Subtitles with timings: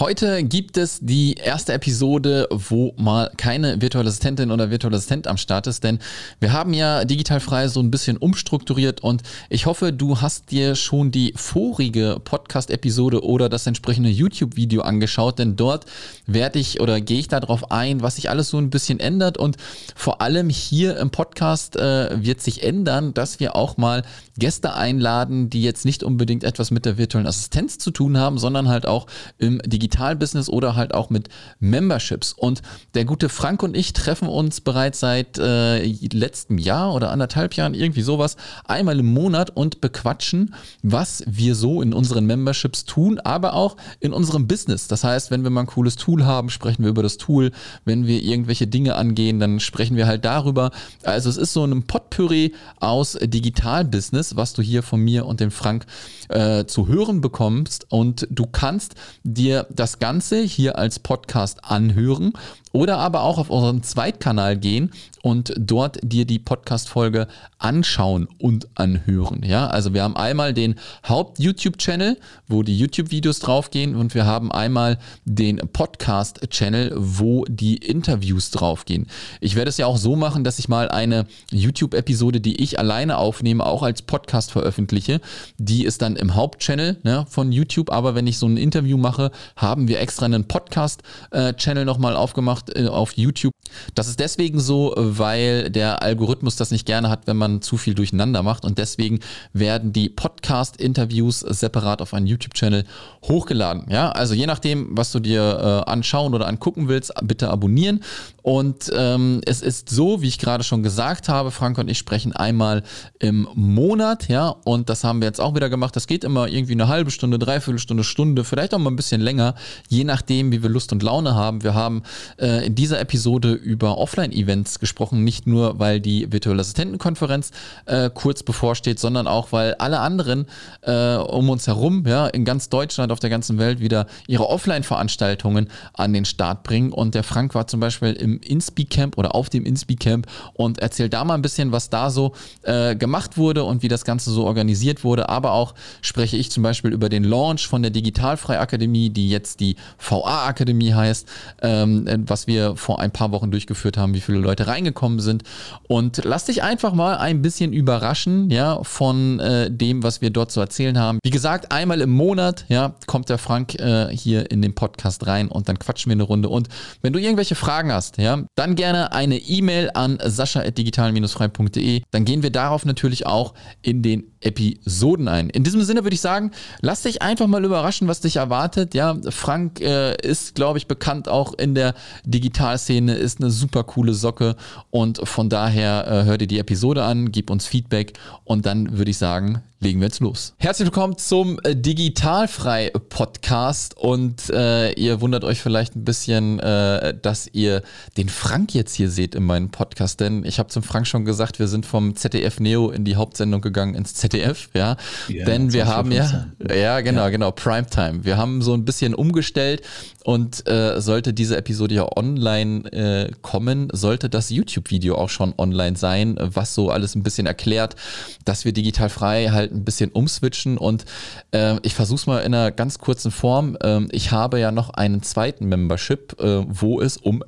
[0.00, 5.36] Heute gibt es die erste Episode, wo mal keine virtuelle Assistentin oder virtuelle Assistent am
[5.36, 5.98] Start ist, denn
[6.40, 10.74] wir haben ja digital frei so ein bisschen umstrukturiert und ich hoffe, du hast dir
[10.74, 15.84] schon die vorige Podcast-Episode oder das entsprechende YouTube-Video angeschaut, denn dort
[16.26, 19.58] werde ich oder gehe ich darauf ein, was sich alles so ein bisschen ändert und
[19.94, 24.02] vor allem hier im Podcast äh, wird sich ändern, dass wir auch mal
[24.38, 28.68] Gäste einladen, die jetzt nicht unbedingt etwas mit der virtuellen Assistenz zu tun haben, sondern
[28.68, 29.06] halt auch
[29.36, 29.60] im
[29.90, 31.28] Digitalbusiness oder halt auch mit
[31.58, 32.32] Memberships.
[32.32, 32.62] Und
[32.94, 37.74] der gute Frank und ich treffen uns bereits seit äh, letztem Jahr oder anderthalb Jahren,
[37.74, 43.54] irgendwie sowas, einmal im Monat und bequatschen, was wir so in unseren Memberships tun, aber
[43.54, 44.88] auch in unserem Business.
[44.88, 47.50] Das heißt, wenn wir mal ein cooles Tool haben, sprechen wir über das Tool.
[47.84, 50.70] Wenn wir irgendwelche Dinge angehen, dann sprechen wir halt darüber.
[51.02, 55.50] Also es ist so ein Potpourri aus Digitalbusiness, was du hier von mir und dem
[55.50, 55.86] Frank
[56.28, 57.86] äh, zu hören bekommst.
[57.90, 62.34] Und du kannst dir das Ganze hier als Podcast anhören
[62.72, 67.26] oder aber auch auf unseren Zweitkanal gehen und dort dir die Podcast-Folge
[67.58, 69.42] anschauen und anhören.
[69.44, 72.16] Ja, also wir haben einmal den Haupt-YouTube-Channel,
[72.48, 79.08] wo die YouTube-Videos draufgehen und wir haben einmal den Podcast-Channel, wo die Interviews draufgehen.
[79.40, 83.18] Ich werde es ja auch so machen, dass ich mal eine YouTube-Episode, die ich alleine
[83.18, 85.20] aufnehme, auch als Podcast veröffentliche.
[85.58, 89.32] Die ist dann im Hauptchannel ne, von YouTube, aber wenn ich so ein Interview mache,
[89.70, 93.54] haben wir extra einen Podcast-Channel nochmal aufgemacht äh, auf YouTube.
[93.94, 97.94] Das ist deswegen so, weil der Algorithmus das nicht gerne hat, wenn man zu viel
[97.94, 99.20] durcheinander macht und deswegen
[99.52, 102.84] werden die Podcast-Interviews separat auf einen YouTube-Channel
[103.24, 103.84] hochgeladen.
[103.88, 108.02] Ja, also je nachdem, was du dir äh, anschauen oder angucken willst, bitte abonnieren.
[108.42, 112.32] Und ähm, es ist so, wie ich gerade schon gesagt habe, Frank und ich sprechen
[112.34, 112.82] einmal
[113.18, 115.94] im Monat, ja, und das haben wir jetzt auch wieder gemacht.
[115.96, 119.20] Das geht immer irgendwie eine halbe Stunde, dreiviertel Stunde, Stunde, vielleicht auch mal ein bisschen
[119.20, 119.54] länger,
[119.88, 121.62] je nachdem, wie wir Lust und Laune haben.
[121.62, 122.02] Wir haben
[122.38, 127.50] äh, in dieser Episode über Offline-Events gesprochen, nicht nur, weil die virtuelle Assistentenkonferenz
[127.86, 130.46] äh, kurz bevorsteht, sondern auch, weil alle anderen
[130.82, 135.68] äh, um uns herum, ja, in ganz Deutschland, auf der ganzen Welt wieder ihre Offline-Veranstaltungen
[135.94, 136.92] an den Start bringen.
[136.92, 141.24] Und der Frank war zum Beispiel im Inspeak-Camp oder auf dem Inspeak-Camp und erzählt da
[141.24, 142.32] mal ein bisschen, was da so
[142.62, 145.28] äh, gemacht wurde und wie das Ganze so organisiert wurde.
[145.28, 149.60] Aber auch spreche ich zum Beispiel über den Launch von der Digitalfrei Akademie, die jetzt
[149.60, 151.28] die VA Akademie heißt,
[151.62, 155.42] ähm, was wir vor ein paar Wochen durchgeführt haben, wie viele Leute reingekommen sind.
[155.88, 160.50] Und lass dich einfach mal ein bisschen überraschen, ja, von äh, dem, was wir dort
[160.50, 161.18] zu erzählen haben.
[161.22, 165.48] Wie gesagt, einmal im Monat, ja, kommt der Frank äh, hier in den Podcast rein
[165.48, 166.48] und dann quatschen wir eine Runde.
[166.48, 166.68] Und
[167.02, 172.02] wenn du irgendwelche Fragen hast, ja, dann gerne eine E-Mail an sascha.digital-frei.de.
[172.10, 175.50] Dann gehen wir darauf natürlich auch in den Episoden ein.
[175.50, 176.50] In diesem Sinne würde ich sagen,
[176.80, 178.94] lass dich einfach mal überraschen, was dich erwartet.
[178.94, 181.94] Ja, Frank äh, ist, glaube ich, bekannt auch in der
[182.24, 184.56] Digitalszene, ist eine super coole Socke
[184.90, 189.10] und von daher äh, hör dir die Episode an, gib uns Feedback und dann würde
[189.10, 190.54] ich sagen, legen wir jetzt los.
[190.58, 197.14] Herzlich willkommen zum äh, Digitalfrei Podcast und äh, ihr wundert euch vielleicht ein bisschen, äh,
[197.20, 197.82] dass ihr
[198.16, 201.58] den Frank jetzt hier seht in meinem Podcast, denn ich habe zum Frank schon gesagt,
[201.58, 204.96] wir sind vom ZDF Neo in die Hauptsendung gegangen ins ZDF, ja,
[205.28, 207.28] ja denn wir haben ja, ja genau, ja.
[207.30, 208.24] genau, Primetime.
[208.24, 209.82] Wir haben so ein bisschen umgestellt
[210.24, 215.96] und äh, sollte diese Episode ja online äh, kommen, sollte das YouTube-Video auch schon online
[215.96, 217.96] sein, was so alles ein bisschen erklärt,
[218.44, 221.04] dass wir digital frei halt ein bisschen umswitchen und
[221.52, 223.76] äh, ich versuche es mal in einer ganz kurzen Form.
[223.82, 227.44] Ähm, ich habe ja noch einen zweiten Membership, äh, wo es um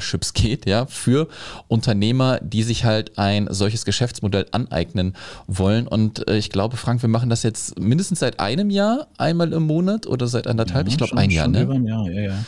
[0.00, 1.28] Memberships geht, ja, für
[1.68, 5.14] Unternehmer, die sich halt ein solches Geschäftsmodell aneignen
[5.46, 5.86] wollen.
[5.86, 9.64] Und äh, ich glaube, Frank, wir machen das jetzt mindestens seit einem Jahr, einmal im
[9.64, 11.62] Monat oder seit anderthalb, ja, ich glaube ein Jahr, ne?
[11.62, 12.44] Über ein Jahr, ja, ja.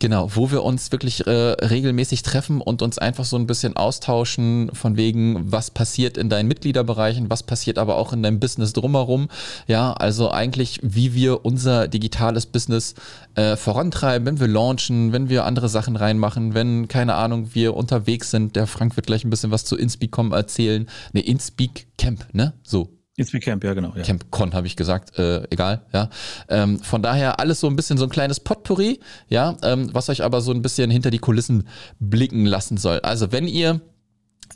[0.00, 4.70] Genau, wo wir uns wirklich äh, regelmäßig treffen und uns einfach so ein bisschen austauschen
[4.72, 9.28] von wegen, was passiert in deinen Mitgliederbereichen, was passiert aber auch in deinem Business drumherum.
[9.68, 12.94] Ja, also eigentlich, wie wir unser digitales Business
[13.36, 18.30] äh, vorantreiben, wenn wir launchen, wenn wir andere Sachen reinmachen, wenn, keine Ahnung, wir unterwegs
[18.30, 18.56] sind.
[18.56, 20.88] Der Frank wird gleich ein bisschen was zu InSpeak.com erzählen.
[21.12, 22.54] Ne, InSpeak Camp, ne?
[22.62, 23.92] So, Inspeak Camp, ja genau.
[23.94, 24.02] Ja.
[24.02, 26.10] CampCon habe ich gesagt, äh, egal, ja.
[26.48, 30.24] Ähm, von daher alles so ein bisschen so ein kleines Potpourri, ja, ähm, was euch
[30.24, 31.68] aber so ein bisschen hinter die Kulissen
[32.00, 33.00] blicken lassen soll.
[33.00, 33.80] Also wenn ihr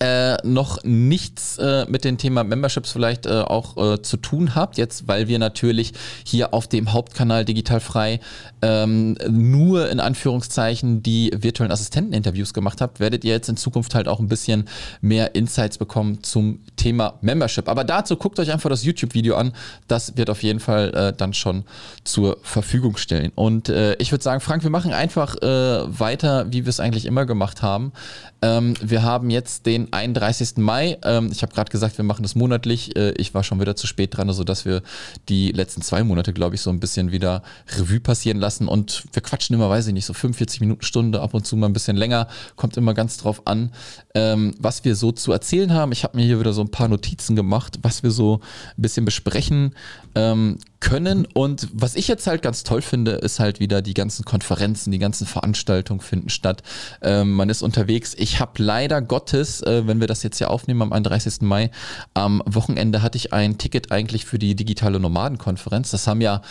[0.00, 4.78] äh, noch nichts äh, mit dem Thema Memberships vielleicht äh, auch äh, zu tun habt,
[4.78, 5.92] jetzt weil wir natürlich
[6.24, 8.20] hier auf dem Hauptkanal Digital Frei
[8.62, 14.06] ähm, nur in Anführungszeichen die virtuellen Assistenten-Interviews gemacht habt, werdet ihr jetzt in Zukunft halt
[14.06, 14.68] auch ein bisschen
[15.00, 17.68] mehr Insights bekommen zum Thema Membership.
[17.68, 19.52] Aber dazu guckt euch einfach das YouTube-Video an.
[19.88, 21.64] Das wird auf jeden Fall äh, dann schon
[22.04, 23.32] zur Verfügung stellen.
[23.34, 27.26] Und äh, ich würde sagen, Frank, wir machen einfach weiter, wie wir es eigentlich immer
[27.26, 27.92] gemacht haben.
[28.40, 30.56] Ähm, wir haben jetzt den 31.
[30.56, 30.98] Mai.
[31.04, 32.96] Ähm, ich habe gerade gesagt, wir machen das monatlich.
[32.96, 34.82] Äh, ich war schon wieder zu spät dran, sodass wir
[35.28, 37.42] die letzten zwei Monate, glaube ich, so ein bisschen wieder
[37.76, 38.66] Revue passieren lassen.
[38.66, 41.66] Und wir quatschen immer, weiß ich nicht, so 45 Minuten, Stunde, ab und zu mal
[41.66, 42.28] ein bisschen länger.
[42.56, 43.70] Kommt immer ganz drauf an,
[44.14, 45.92] ähm, was wir so zu erzählen haben.
[45.92, 48.40] Ich habe mir hier wieder so ein paar Notizen gemacht, was wir so
[48.76, 49.74] ein bisschen besprechen
[50.14, 51.26] ähm, können.
[51.26, 54.98] Und was ich jetzt halt ganz toll finde, ist halt wieder die ganzen Konferenzen, die
[54.98, 56.62] ganzen Veranstaltungen finden statt.
[57.02, 58.14] Ähm, man ist unterwegs.
[58.16, 61.42] Ich habe leider Gottes, äh, wenn wir das jetzt hier aufnehmen am 31.
[61.42, 61.70] Mai,
[62.14, 65.90] am Wochenende hatte ich ein Ticket eigentlich für die digitale Nomadenkonferenz.
[65.90, 66.42] Das haben ja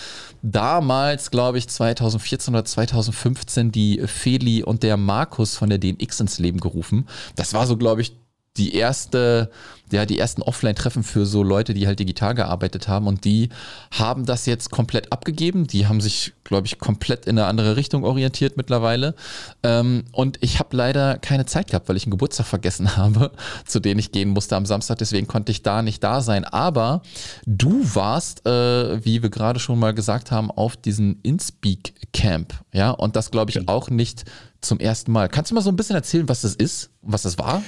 [0.41, 6.39] damals, glaube ich, 2014 oder 2015 die Feli und der Markus von der DNX ins
[6.39, 7.07] Leben gerufen.
[7.35, 8.13] Das war so, glaube ich,
[8.57, 9.50] die erste,
[9.92, 13.50] ja, die ersten Offline-Treffen für so Leute, die halt digital gearbeitet haben und die
[13.92, 15.68] haben das jetzt komplett abgegeben.
[15.68, 19.15] Die haben sich, glaube ich, komplett in eine andere Richtung orientiert mittlerweile.
[19.63, 23.31] Ähm, und ich habe leider keine Zeit gehabt, weil ich einen Geburtstag vergessen habe,
[23.65, 24.98] zu dem ich gehen musste am Samstag.
[24.98, 26.44] Deswegen konnte ich da nicht da sein.
[26.44, 27.01] Aber
[27.45, 32.54] du warst, äh, wie wir gerade schon mal gesagt haben, auf diesen InSpeak Camp.
[32.74, 33.62] Ja, und das glaube ich ja.
[33.68, 34.25] auch nicht
[34.62, 35.30] zum ersten Mal.
[35.30, 37.62] Kannst du mal so ein bisschen erzählen, was das ist, was das war?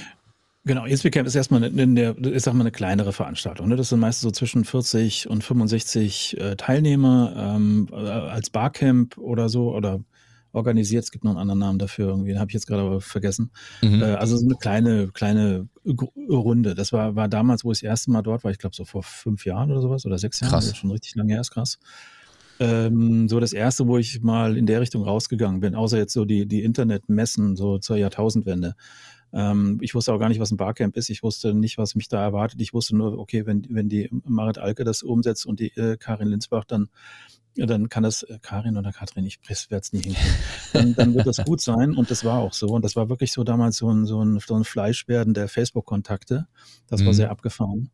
[0.64, 3.68] Genau, ESP Camp ist erstmal eine, eine, ich sag mal eine kleinere Veranstaltung.
[3.68, 3.76] Ne?
[3.76, 9.48] Das sind meistens so zwischen 40 und 65 äh, Teilnehmer ähm, äh, als Barcamp oder
[9.48, 10.00] so oder
[10.52, 11.04] organisiert.
[11.04, 13.52] Es gibt noch einen anderen Namen dafür, irgendwie, den habe ich jetzt gerade aber vergessen.
[13.82, 14.02] Mhm.
[14.02, 15.68] Äh, also so eine kleine, kleine
[16.28, 16.74] Runde.
[16.74, 19.02] Das war, war damals, wo ich das erste Mal dort war, ich glaube so vor
[19.02, 20.50] fünf Jahren oder sowas oder sechs Jahren.
[20.50, 20.76] Krass.
[20.76, 21.78] schon richtig lange her, ist krass.
[22.58, 26.26] Ähm, so das erste, wo ich mal in der Richtung rausgegangen bin, außer jetzt so
[26.26, 28.74] die, die Internetmessen so zur Jahrtausendwende.
[29.32, 31.08] Ähm, ich wusste auch gar nicht, was ein Barcamp ist.
[31.10, 32.60] Ich wusste nicht, was mich da erwartet.
[32.60, 36.28] Ich wusste nur, okay, wenn, wenn die Marit Alke das umsetzt und die äh, Karin
[36.28, 36.88] Linsbach, dann
[37.56, 40.36] dann kann das äh, Karin oder Katrin, ich werde es nie hinkriegen,
[40.72, 41.94] dann, dann wird das gut sein.
[41.94, 42.68] Und das war auch so.
[42.68, 46.46] Und das war wirklich so damals so ein, so ein, so ein Fleischwerden der Facebook-Kontakte.
[46.86, 47.06] Das mhm.
[47.06, 47.90] war sehr abgefahren.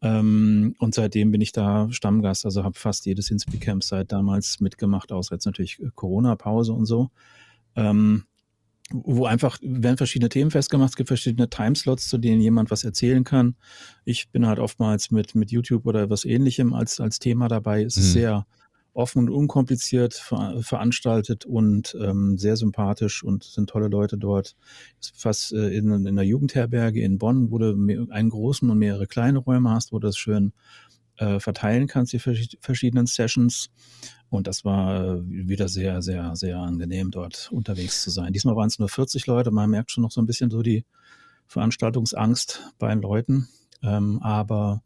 [0.00, 5.10] Ähm, und seitdem bin ich da Stammgast, also habe fast jedes Inspi-Camp seit damals mitgemacht,
[5.10, 7.10] außer jetzt natürlich Corona-Pause und so.
[7.74, 8.24] Ähm,
[8.92, 13.24] wo einfach werden verschiedene Themen festgemacht, es gibt verschiedene Timeslots, zu denen jemand was erzählen
[13.24, 13.56] kann.
[14.04, 17.82] Ich bin halt oftmals mit, mit YouTube oder was ähnlichem als, als Thema dabei.
[17.82, 18.12] Es ist mhm.
[18.12, 18.46] sehr
[18.94, 24.56] offen und unkompliziert ver veranstaltet und ähm, sehr sympathisch und sind tolle Leute dort.
[25.00, 27.68] Ist fast äh, in, in einer Jugendherberge in Bonn, wo du
[28.10, 30.52] einen großen und mehrere kleine Räume hast, wo du das schön
[31.18, 33.70] äh, verteilen kannst, die verschiedenen Sessions.
[34.30, 38.32] Und das war äh, wieder sehr, sehr, sehr angenehm, dort unterwegs zu sein.
[38.32, 39.50] Diesmal waren es nur 40 Leute.
[39.50, 40.84] Man merkt schon noch so ein bisschen so die
[41.46, 43.48] Veranstaltungsangst bei den Leuten.
[43.82, 44.82] Ähm, aber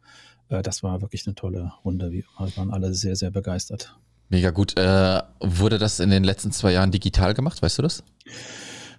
[0.49, 2.13] äh, das war wirklich eine tolle Runde.
[2.13, 2.25] Wir
[2.57, 3.97] waren alle sehr, sehr begeistert.
[4.29, 4.77] Mega gut.
[4.79, 7.61] Äh, wurde das in den letzten zwei Jahren digital gemacht?
[7.63, 8.05] Weißt du das?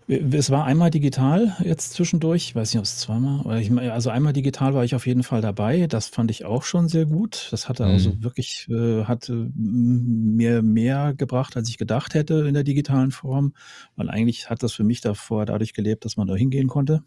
[0.08, 4.74] Es war einmal digital jetzt zwischendurch, ich weiß nicht, ob es zweimal, also einmal digital
[4.74, 5.88] war ich auf jeden Fall dabei.
[5.88, 7.48] Das fand ich auch schon sehr gut.
[7.52, 8.16] Das hatte also mhm.
[8.16, 13.54] also wirklich, äh, hat mir mehr gebracht, als ich gedacht hätte in der digitalen Form,
[13.96, 17.04] weil eigentlich hat das für mich davor dadurch gelebt, dass man da hingehen konnte.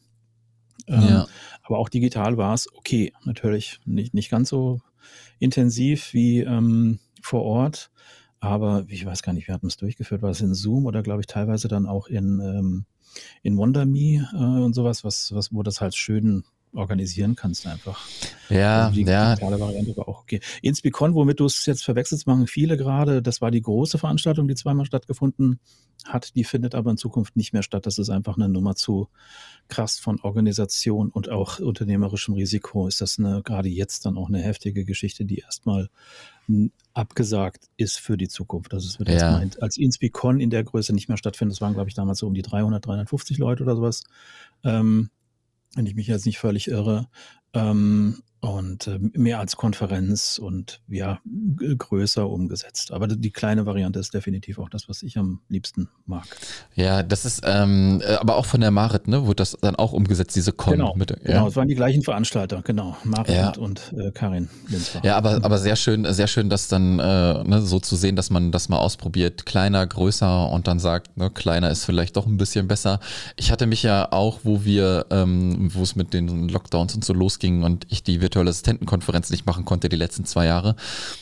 [0.87, 1.27] Ähm, ja.
[1.63, 4.81] Aber auch digital war es okay, natürlich nicht, nicht ganz so
[5.39, 7.91] intensiv wie ähm, vor Ort.
[8.41, 11.21] Aber ich weiß gar nicht, wir hatten es durchgeführt, war es in Zoom oder glaube
[11.21, 12.85] ich teilweise dann auch in, ähm,
[13.43, 16.45] in WonderMe äh, und sowas, was, was, wo das halt schön
[16.77, 18.07] organisieren kannst einfach.
[18.49, 19.35] Ja, also die ja.
[19.35, 20.41] digitale Variante war auch okay.
[20.63, 23.23] Inspicon, womit du es jetzt verwechselst, machen viele gerade.
[23.23, 25.59] Das war die große Veranstaltung, die zweimal stattgefunden
[26.05, 26.35] hat.
[26.37, 27.87] Die findet aber in Zukunft nicht mehr statt.
[27.87, 29.09] Das ist einfach eine Nummer zu
[29.69, 32.87] krass von Organisation und auch unternehmerischem Risiko.
[32.87, 35.89] Ist das eine, gerade jetzt dann auch eine heftige Geschichte, die erstmal
[36.97, 38.73] abgesagt ist für die Zukunft.
[38.73, 39.15] Also es wird ja.
[39.15, 41.51] erstmal als Inspicon in der Größe nicht mehr stattfinden.
[41.51, 44.05] Das waren, glaube ich, damals so um die 300, 350 Leute oder sowas.
[44.65, 45.11] Ähm,
[45.75, 47.09] wenn ich mich jetzt nicht völlig irre.
[47.55, 51.19] Ähm, und äh, mehr als Konferenz und ja,
[51.79, 52.93] größer umgesetzt.
[52.93, 56.25] Aber die kleine Variante ist definitiv auch das, was ich am liebsten mag.
[56.75, 59.27] Ja, das ist ähm, äh, aber auch von der Marit, ne?
[59.27, 60.75] Wurde das dann auch umgesetzt, diese Con?
[60.75, 61.17] Genau, mit, ja.
[61.17, 62.97] genau es waren die gleichen Veranstalter, genau.
[63.05, 63.49] Marit ja.
[63.49, 65.03] und, und äh, Karin Linsbach.
[65.03, 68.31] Ja, aber, aber sehr schön, sehr schön, das dann äh, ne, so zu sehen, dass
[68.31, 69.47] man das mal ausprobiert.
[69.47, 73.01] Kleiner, größer und dann sagt, ne, kleiner ist vielleicht doch ein bisschen besser.
[73.37, 77.13] Ich hatte mich ja auch, wo wir, ähm, wo es mit den Lockdowns und so
[77.13, 80.77] losging und ich die virtuelle Assistentenkonferenz nicht machen konnte die letzten zwei Jahre,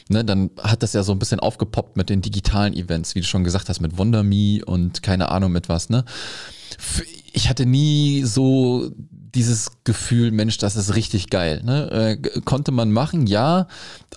[0.09, 3.27] ne, dann hat das ja so ein bisschen aufgepoppt mit den digitalen Events, wie du
[3.27, 6.05] schon gesagt hast, mit WonderMe und keine Ahnung mit was, ne?
[7.33, 8.91] Ich hatte nie so
[9.35, 11.63] dieses Gefühl, Mensch, das ist richtig geil.
[11.65, 11.91] Ne?
[11.91, 13.67] Äh, konnte man machen, ja,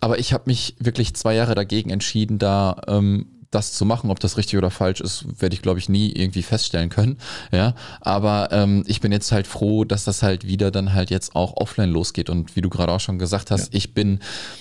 [0.01, 4.19] aber ich habe mich wirklich zwei Jahre dagegen entschieden, da ähm, das zu machen, ob
[4.19, 7.17] das richtig oder falsch ist, werde ich glaube ich nie irgendwie feststellen können.
[7.51, 11.35] Ja, aber ähm, ich bin jetzt halt froh, dass das halt wieder dann halt jetzt
[11.35, 13.77] auch offline losgeht und wie du gerade auch schon gesagt hast, ja.
[13.77, 14.19] ich bin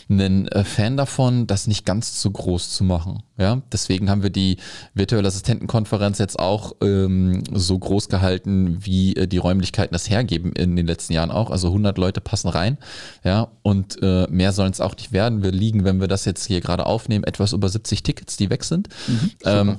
[0.09, 3.23] ein äh, Fan davon, das nicht ganz zu groß zu machen.
[3.39, 4.57] Ja, deswegen haben wir die
[4.95, 10.75] virtuelle Assistentenkonferenz jetzt auch ähm, so groß gehalten, wie äh, die Räumlichkeiten das hergeben in
[10.75, 11.51] den letzten Jahren auch.
[11.51, 12.79] Also 100 Leute passen rein.
[13.25, 15.43] Ja, und äh, mehr sollen es auch nicht werden.
[15.43, 18.65] Wir liegen, wenn wir das jetzt hier gerade aufnehmen, etwas über 70 Tickets, die weg
[18.77, 18.89] sind.
[19.09, 19.79] Mhm, ähm,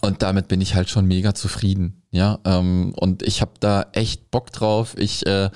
[0.00, 2.02] und damit bin ich halt schon mega zufrieden.
[2.10, 4.94] Ja, ähm, und ich habe da echt Bock drauf.
[4.98, 5.50] Ich äh,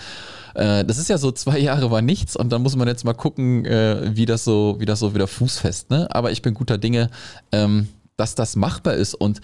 [0.55, 3.13] äh, das ist ja so, zwei Jahre war nichts und dann muss man jetzt mal
[3.13, 6.09] gucken, äh, wie das so, wie das so wieder fußfest, ne?
[6.11, 7.11] Aber ich bin guter Dinge,
[7.53, 9.15] ähm, dass das machbar ist.
[9.15, 9.41] Und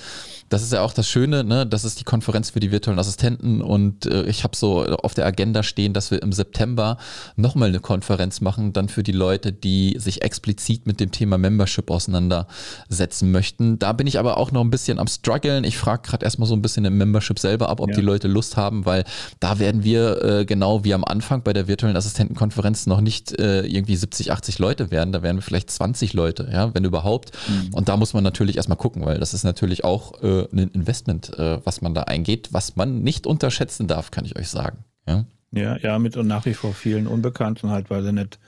[0.52, 1.66] das ist ja auch das Schöne, ne?
[1.66, 3.62] das ist die Konferenz für die virtuellen Assistenten.
[3.62, 6.98] Und äh, ich habe so auf der Agenda stehen, dass wir im September
[7.36, 11.90] nochmal eine Konferenz machen, dann für die Leute, die sich explizit mit dem Thema Membership
[11.90, 13.78] auseinandersetzen möchten.
[13.78, 15.64] Da bin ich aber auch noch ein bisschen am struggeln.
[15.64, 17.96] Ich frage gerade erstmal so ein bisschen im Membership selber ab, ob ja.
[17.96, 19.04] die Leute Lust haben, weil
[19.40, 23.62] da werden wir äh, genau wie am Anfang bei der virtuellen Assistentenkonferenz noch nicht äh,
[23.62, 25.12] irgendwie 70, 80 Leute werden.
[25.12, 27.30] Da werden wir vielleicht 20 Leute, ja, wenn überhaupt.
[27.48, 27.72] Mhm.
[27.72, 31.64] Und da muss man natürlich erstmal gucken, weil das ist natürlich auch ein Investment, äh,
[31.64, 34.84] was man da eingeht, was man nicht unterschätzen darf, kann ich euch sagen.
[35.06, 35.24] Ja.
[35.54, 38.38] Ja, ja, mit und nach wie vor vielen Unbekannten halt, weil du nicht,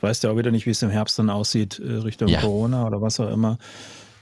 [0.00, 2.40] weißt ja auch wieder nicht, wie es im Herbst dann aussieht, äh, Richtung ja.
[2.40, 3.58] Corona oder was auch immer.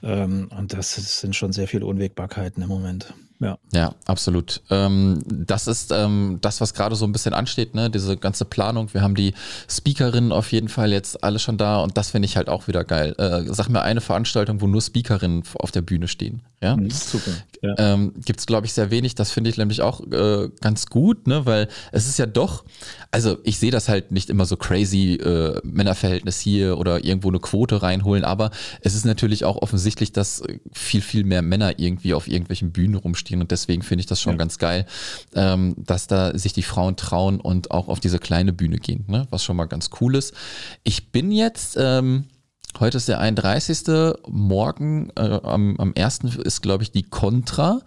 [0.02, 3.14] Ähm, und das sind schon sehr viele Unwägbarkeiten im Moment.
[3.42, 4.62] Ja, ja absolut.
[4.70, 7.90] Ähm, das ist ähm, das, was gerade so ein bisschen ansteht, ne?
[7.90, 8.92] diese ganze Planung.
[8.94, 9.34] Wir haben die
[9.68, 12.84] Speakerinnen auf jeden Fall jetzt alle schon da und das finde ich halt auch wieder
[12.84, 13.14] geil.
[13.18, 16.40] Äh, sag mir eine Veranstaltung, wo nur Speakerinnen auf der Bühne stehen.
[16.62, 17.32] Ja, mhm, super.
[17.62, 17.74] Ja.
[17.78, 19.14] Ähm, Gibt es, glaube ich, sehr wenig.
[19.14, 21.46] Das finde ich nämlich auch äh, ganz gut, ne?
[21.46, 22.64] weil es ist ja doch,
[23.10, 27.40] also ich sehe das halt nicht immer so crazy äh, Männerverhältnis hier oder irgendwo eine
[27.40, 28.50] Quote reinholen, aber
[28.82, 30.42] es ist natürlich auch offensichtlich, dass
[30.72, 33.40] viel, viel mehr Männer irgendwie auf irgendwelchen Bühnen rumstehen stehen.
[33.40, 34.38] Und deswegen finde ich das schon ja.
[34.38, 34.86] ganz geil,
[35.34, 39.26] ähm, dass da sich die Frauen trauen und auch auf diese kleine Bühne gehen, ne?
[39.30, 40.34] was schon mal ganz cool ist.
[40.84, 42.24] Ich bin jetzt, ähm,
[42.80, 44.16] heute ist der 31.
[44.28, 46.20] Morgen äh, am, am 1.
[46.44, 47.80] ist, glaube ich, die Contra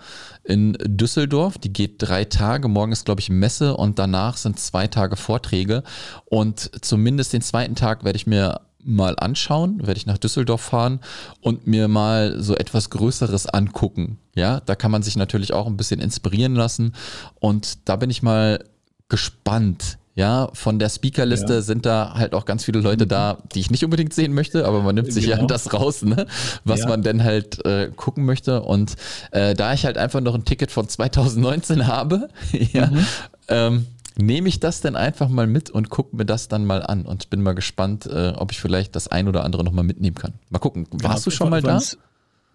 [0.43, 1.57] in Düsseldorf.
[1.57, 2.67] Die geht drei Tage.
[2.67, 5.83] Morgen ist, glaube ich, Messe und danach sind zwei Tage Vorträge.
[6.25, 10.99] Und zumindest den zweiten Tag werde ich mir mal anschauen, werde ich nach Düsseldorf fahren
[11.41, 14.19] und mir mal so etwas Größeres angucken.
[14.35, 16.93] Ja, da kann man sich natürlich auch ein bisschen inspirieren lassen
[17.39, 18.63] und da bin ich mal
[19.09, 19.97] gespannt.
[20.15, 21.61] Ja, von der Speakerliste ja.
[21.61, 24.81] sind da halt auch ganz viele Leute da, die ich nicht unbedingt sehen möchte, aber
[24.81, 25.41] man nimmt sich genau.
[25.41, 26.25] ja das raus, ne?
[26.63, 26.87] was ja.
[26.87, 28.61] man denn halt äh, gucken möchte.
[28.61, 28.95] Und
[29.31, 33.05] äh, da ich halt einfach noch ein Ticket von 2019 habe, ja, mhm.
[33.49, 33.85] ähm,
[34.17, 37.29] nehme ich das denn einfach mal mit und gucke mir das dann mal an und
[37.29, 40.33] bin mal gespannt, äh, ob ich vielleicht das ein oder andere nochmal mitnehmen kann.
[40.49, 40.87] Mal gucken.
[40.91, 41.81] Warst ja, du schon mal da?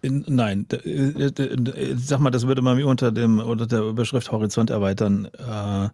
[0.03, 1.31] In, nein, äh,
[1.95, 5.89] sag mal, das würde man unter dem unter der Überschrift Horizont erweitern äh,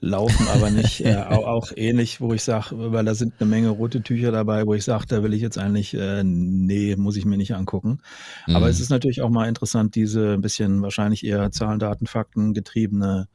[0.00, 3.70] laufen, aber nicht äh, auch, auch, ähnlich, wo ich sage, weil da sind eine Menge
[3.70, 7.24] rote Tücher dabei, wo ich sage, da will ich jetzt eigentlich, äh, nee, muss ich
[7.24, 7.98] mir nicht angucken.
[8.46, 8.54] Mhm.
[8.54, 12.54] Aber es ist natürlich auch mal interessant, diese ein bisschen wahrscheinlich eher Zahlen, Daten, Fakten
[12.54, 13.26] getriebene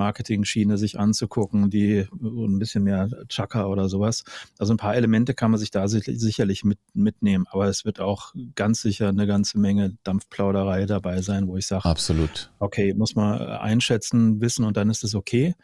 [0.00, 4.24] Marketing-Schiene sich anzugucken, die ein bisschen mehr Chaka oder sowas.
[4.58, 8.34] Also ein paar Elemente kann man sich da sicherlich mit, mitnehmen, aber es wird auch
[8.54, 12.50] ganz sicher eine ganze Menge Dampfplauderei dabei sein, wo ich sage, absolut.
[12.58, 15.54] Okay, muss man einschätzen, wissen und dann ist es okay.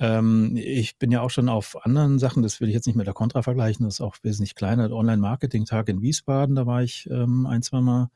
[0.00, 3.06] Ähm, ich bin ja auch schon auf anderen Sachen, das will ich jetzt nicht mit
[3.06, 4.90] der Contra vergleichen, das ist auch wesentlich kleiner.
[4.90, 8.10] Online-Marketing-Tag in Wiesbaden, da war ich ähm, ein, zwei Mal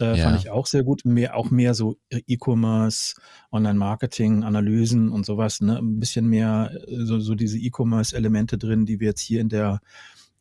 [0.00, 0.24] äh, ja.
[0.24, 1.04] Fand ich auch sehr gut.
[1.04, 3.14] Mehr, auch mehr so E-Commerce,
[3.50, 5.60] Online-Marketing, Analysen und sowas.
[5.60, 5.78] Ne?
[5.78, 9.80] Ein bisschen mehr äh, so, so diese E-Commerce-Elemente drin, die wir jetzt hier in der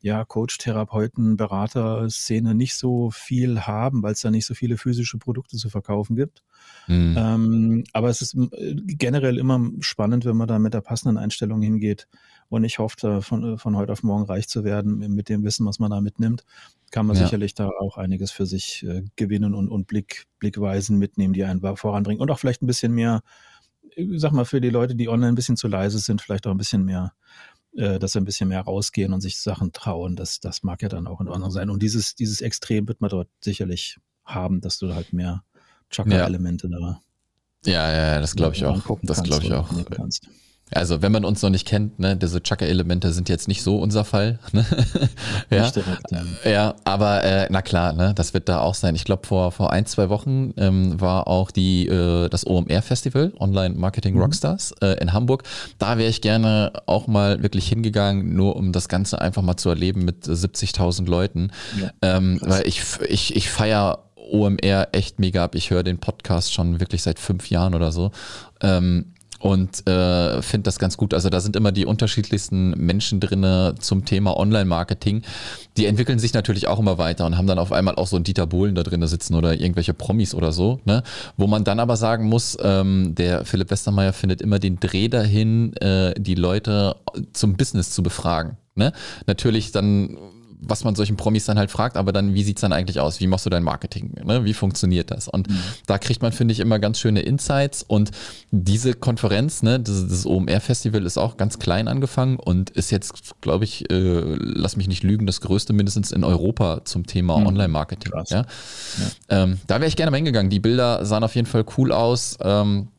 [0.03, 5.19] ja, Coach, Therapeuten, Berater-Szene nicht so viel haben, weil es da nicht so viele physische
[5.19, 6.43] Produkte zu verkaufen gibt.
[6.87, 7.15] Mhm.
[7.17, 11.61] Ähm, aber es ist äh, generell immer spannend, wenn man da mit der passenden Einstellung
[11.61, 12.07] hingeht.
[12.51, 15.79] Und ich hoffe, von, von heute auf morgen reich zu werden mit dem Wissen, was
[15.79, 16.43] man da mitnimmt,
[16.91, 17.23] kann man ja.
[17.23, 21.61] sicherlich da auch einiges für sich äh, gewinnen und, und Blick, Blickweisen mitnehmen, die einen
[21.77, 22.21] voranbringen.
[22.21, 23.21] Und auch vielleicht ein bisschen mehr,
[23.95, 26.51] ich sag mal, für die Leute, die online ein bisschen zu leise sind, vielleicht auch
[26.51, 27.13] ein bisschen mehr
[27.73, 30.17] äh, dass wir ein bisschen mehr rausgehen und sich Sachen trauen.
[30.17, 31.69] Das, das mag ja dann auch in Ordnung sein.
[31.69, 35.45] Und dieses, dieses Extrem wird man dort sicherlich haben, dass du halt mehr
[35.89, 36.77] Chakra-Elemente ja.
[36.77, 37.01] da.
[37.65, 38.99] Ja, ja, das glaube ich auch.
[39.03, 39.69] Das glaube ich auch.
[40.73, 44.05] Also wenn man uns noch nicht kennt, ne, diese Chakra-Elemente sind jetzt nicht so unser
[44.05, 44.39] Fall.
[44.53, 44.65] Ne?
[45.49, 45.69] ja.
[45.69, 46.49] Direkt, ja.
[46.49, 48.95] ja, aber äh, na klar, ne, das wird da auch sein.
[48.95, 53.75] Ich glaube, vor, vor ein, zwei Wochen ähm, war auch die, äh, das OMR-Festival, Online
[53.75, 54.21] Marketing mhm.
[54.21, 55.43] Rockstars, äh, in Hamburg.
[55.79, 59.69] Da wäre ich gerne auch mal wirklich hingegangen, nur um das Ganze einfach mal zu
[59.69, 61.51] erleben mit 70.000 Leuten.
[61.79, 63.99] Ja, ähm, weil ich, ich, ich feiere
[64.31, 65.55] OMR echt mega ab.
[65.55, 68.11] Ich höre den Podcast schon wirklich seit fünf Jahren oder so.
[68.61, 71.13] Ähm, und äh, finde das ganz gut.
[71.13, 75.23] Also da sind immer die unterschiedlichsten Menschen drinne zum Thema Online-Marketing.
[75.77, 78.23] Die entwickeln sich natürlich auch immer weiter und haben dann auf einmal auch so einen
[78.23, 81.03] Dieter Bohlen da drinne sitzen oder irgendwelche Promis oder so, ne?
[81.37, 85.73] Wo man dann aber sagen muss, ähm, der Philipp Westermeier findet immer den Dreh dahin,
[85.77, 86.95] äh, die Leute
[87.33, 88.57] zum Business zu befragen.
[88.75, 88.93] Ne?
[89.27, 90.17] Natürlich dann
[90.61, 93.19] was man solchen Promis dann halt fragt, aber dann, wie sieht's dann eigentlich aus?
[93.19, 94.13] Wie machst du dein Marketing?
[94.23, 94.45] Ne?
[94.45, 95.27] Wie funktioniert das?
[95.27, 95.57] Und mhm.
[95.87, 97.83] da kriegt man, finde ich, immer ganz schöne Insights.
[97.83, 98.11] Und
[98.51, 103.65] diese Konferenz, ne, das, das OMR-Festival ist auch ganz klein angefangen und ist jetzt, glaube
[103.65, 107.47] ich, äh, lass mich nicht lügen, das größte mindestens in Europa zum Thema mhm.
[107.47, 108.13] Online-Marketing.
[108.13, 108.23] Ja?
[108.37, 108.45] ja.
[109.29, 110.51] Ähm, da wäre ich gerne mal hingegangen.
[110.51, 112.37] Die Bilder sahen auf jeden Fall cool aus.
[112.41, 112.89] Ähm,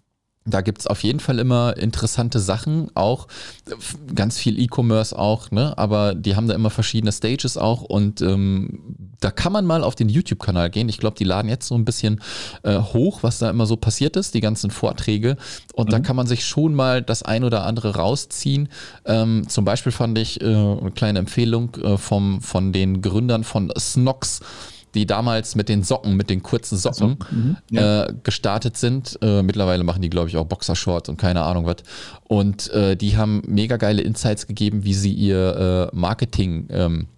[0.44, 3.28] da gibt's auf jeden Fall immer interessante Sachen, auch
[4.14, 5.76] ganz viel E-Commerce auch, ne?
[5.78, 8.80] Aber die haben da immer verschiedene Stages auch und ähm,
[9.20, 10.88] da kann man mal auf den YouTube-Kanal gehen.
[10.88, 12.20] Ich glaube, die laden jetzt so ein bisschen
[12.64, 15.36] äh, hoch, was da immer so passiert ist, die ganzen Vorträge.
[15.74, 15.90] Und mhm.
[15.92, 18.68] da kann man sich schon mal das ein oder andere rausziehen.
[19.04, 23.72] Ähm, zum Beispiel fand ich äh, eine kleine Empfehlung äh, vom, von den Gründern von
[23.78, 24.40] Snox
[24.94, 28.04] die damals mit den Socken, mit den kurzen Socken so, mhm, ja.
[28.04, 29.18] äh, gestartet sind.
[29.22, 31.76] Äh, mittlerweile machen die, glaube ich, auch Boxershorts und keine Ahnung was.
[32.24, 37.08] Und äh, die haben mega geile Insights gegeben, wie sie ihr äh, Marketing ähm,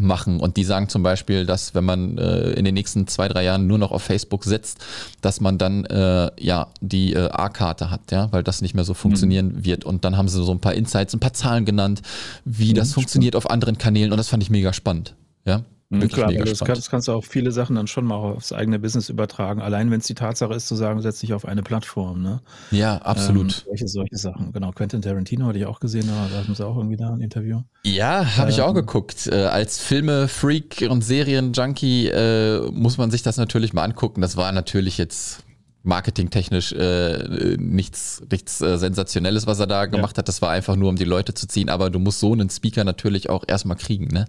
[0.00, 0.40] machen.
[0.40, 3.66] Und die sagen zum Beispiel, dass wenn man äh, in den nächsten zwei, drei Jahren
[3.66, 4.78] nur noch auf Facebook sitzt,
[5.20, 8.94] dass man dann äh, ja die äh, A-Karte hat, ja, weil das nicht mehr so
[8.94, 9.64] funktionieren mhm.
[9.64, 9.84] wird.
[9.84, 12.02] Und dann haben sie so ein paar Insights, ein paar Zahlen genannt,
[12.44, 13.46] wie mhm, das funktioniert stimmt.
[13.46, 14.12] auf anderen Kanälen.
[14.12, 15.14] Und das fand ich mega spannend.
[15.44, 15.62] Ja.
[15.90, 18.78] Mhm, klar, weil das kannst, kannst du auch viele Sachen dann schon mal aufs eigene
[18.78, 19.62] Business übertragen.
[19.62, 22.20] Allein wenn es die Tatsache ist, zu sagen, setz dich auf eine Plattform.
[22.22, 22.40] Ne?
[22.70, 23.44] Ja, absolut.
[23.44, 24.52] Ähm, solche, solche Sachen.
[24.52, 27.62] Genau, Quentin Tarantino hatte ich auch gesehen, da hatten sie auch irgendwie da ein Interview.
[27.84, 29.28] Ja, habe ähm, ich auch geguckt.
[29.28, 34.20] Äh, als Filme-Freak und Serien-Junkie äh, muss man sich das natürlich mal angucken.
[34.20, 35.42] Das war natürlich jetzt
[35.84, 40.18] marketingtechnisch äh, nichts, nichts äh, Sensationelles, was er da gemacht ja.
[40.18, 40.28] hat.
[40.28, 41.70] Das war einfach nur, um die Leute zu ziehen.
[41.70, 44.26] Aber du musst so einen Speaker natürlich auch erstmal kriegen, ne?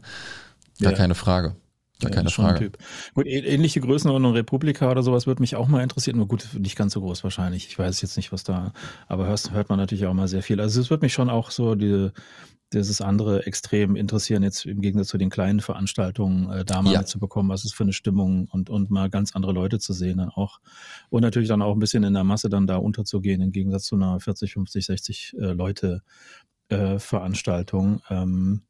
[0.81, 0.97] Gar ja.
[0.97, 1.55] keine Frage.
[2.01, 2.71] Gar ja, keine Frage.
[3.13, 6.15] Gut, ähnliche Größenordnung Republika oder sowas würde mich auch mal interessieren.
[6.15, 7.67] Nur gut, nicht ganz so groß wahrscheinlich.
[7.67, 8.71] Ich weiß jetzt nicht, was da,
[9.07, 10.61] aber hörst, hört man natürlich auch mal sehr viel.
[10.61, 12.11] Also es würde mich schon auch so die,
[12.71, 16.99] dieses andere extrem interessieren, jetzt im Gegensatz zu den kleinen Veranstaltungen, äh, da mal ja.
[16.99, 20.29] mitzubekommen, was ist für eine Stimmung und, und mal ganz andere Leute zu sehen dann
[20.29, 20.61] auch.
[21.09, 23.95] Und natürlich dann auch ein bisschen in der Masse dann da unterzugehen, im Gegensatz zu
[23.95, 26.01] einer 40, 50, 60 äh, Leute
[26.69, 28.01] äh, Veranstaltung.
[28.09, 28.61] Ähm,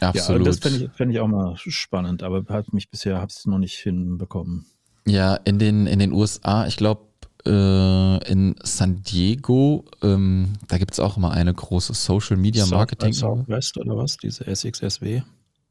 [0.00, 0.42] Absolut.
[0.42, 3.46] Ja, das fände ich, fänd ich auch mal spannend, aber hat mich bisher habe es
[3.46, 4.66] noch nicht hinbekommen.
[5.06, 7.02] Ja, in den, in den USA, ich glaube,
[7.46, 13.12] äh, in San Diego, ähm, da gibt es auch immer eine große Social Media Marketing.
[13.12, 14.16] South, Southwest oder was?
[14.18, 15.22] Diese SXSW?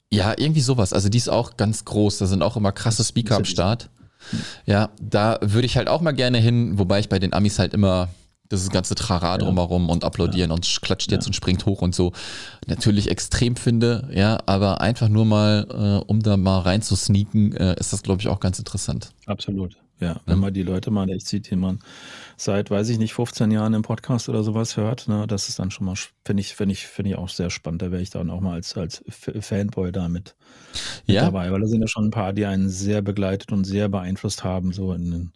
[0.10, 0.94] Ja, irgendwie sowas.
[0.94, 2.18] Also die ist auch ganz groß.
[2.18, 3.90] Da sind auch immer krasse Speaker am Start.
[4.66, 7.74] Ja, da würde ich halt auch mal gerne hin, wobei ich bei den Amis halt
[7.74, 8.10] immer
[8.50, 9.94] das ganze Trara drumherum ja.
[9.94, 10.56] und applaudieren ja.
[10.56, 11.30] und klatscht jetzt ja.
[11.30, 12.14] und springt hoch und so.
[12.66, 17.54] Natürlich extrem finde, ja, aber einfach nur mal, äh, um da mal rein zu sneaken,
[17.56, 19.12] äh, ist das, glaube ich, auch ganz interessant.
[19.26, 19.78] Absolut.
[20.00, 21.80] Ja, wenn man die Leute mal echt sieht, die man
[22.36, 25.72] seit, weiß ich nicht, 15 Jahren im Podcast oder sowas hört, ne, das ist dann
[25.72, 27.82] schon mal, finde ich, finde ich, finde ich auch sehr spannend.
[27.82, 30.36] Da wäre ich dann auch mal als, als Fanboy da mit,
[31.08, 31.24] mit ja.
[31.24, 34.44] dabei, weil da sind ja schon ein paar, die einen sehr begleitet und sehr beeinflusst
[34.44, 35.32] haben, so in,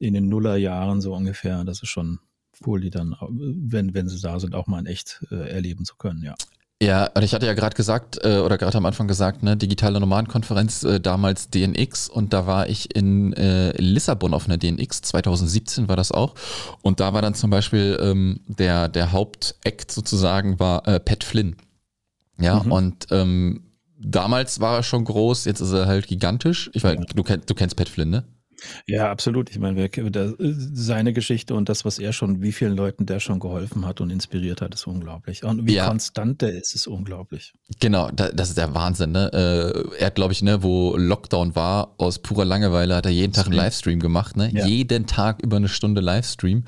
[0.00, 1.62] in den Nullerjahren so ungefähr.
[1.62, 2.18] Das ist schon,
[2.66, 5.96] cool, die dann, wenn, wenn sie da sind, auch mal in echt äh, erleben zu
[5.96, 6.34] können, ja.
[6.82, 10.82] Ja, ich hatte ja gerade gesagt, äh, oder gerade am Anfang gesagt, ne, digitale Nomadenkonferenz,
[10.84, 15.96] äh, damals DNX und da war ich in äh, Lissabon auf einer DNX, 2017 war
[15.96, 16.34] das auch.
[16.80, 21.56] Und da war dann zum Beispiel ähm, der, der Hauptakt sozusagen war äh, Pat Flynn.
[22.38, 22.72] Ja, mhm.
[22.72, 23.64] und ähm,
[23.98, 26.70] damals war er schon groß, jetzt ist er halt gigantisch.
[26.72, 27.04] Ich weiß, ja.
[27.04, 28.24] du, du kennst Pat Flynn, ne?
[28.86, 29.50] Ja, absolut.
[29.50, 30.34] Ich meine, wer,
[30.72, 34.10] seine Geschichte und das, was er schon, wie vielen Leuten der schon geholfen hat und
[34.10, 35.44] inspiriert hat, ist unglaublich.
[35.44, 35.88] Und wie ja.
[35.88, 37.52] konstant der ist, ist unglaublich.
[37.80, 39.12] Genau, das ist der Wahnsinn.
[39.12, 39.30] Ne?
[39.32, 43.32] Äh, er hat, glaube ich, ne, wo Lockdown war, aus purer Langeweile hat er jeden
[43.32, 44.36] Tag einen Livestream gemacht.
[44.36, 44.50] Ne?
[44.52, 44.66] Ja.
[44.66, 46.64] Jeden Tag über eine Stunde Livestream.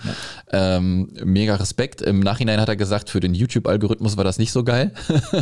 [0.53, 0.77] Ja.
[0.77, 2.03] Ähm, mega Respekt.
[2.03, 4.93] Im Nachhinein hat er gesagt, für den YouTube-Algorithmus war das nicht so geil.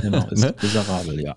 [0.02, 0.54] Genau, ist ne?
[0.60, 1.36] miserabel, ja.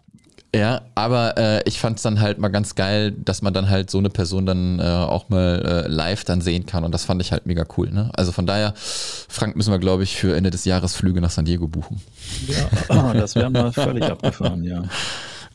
[0.55, 3.89] Ja, aber äh, ich fand es dann halt mal ganz geil, dass man dann halt
[3.89, 7.21] so eine Person dann äh, auch mal äh, live dann sehen kann und das fand
[7.21, 7.89] ich halt mega cool.
[7.89, 8.11] Ne?
[8.13, 11.45] Also von daher, Frank, müssen wir glaube ich für Ende des Jahres Flüge nach San
[11.45, 11.99] Diego buchen.
[12.47, 14.83] Ja, das wäre mal völlig abgefahren, ja.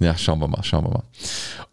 [0.01, 1.03] Ja, schauen wir mal, schauen wir mal.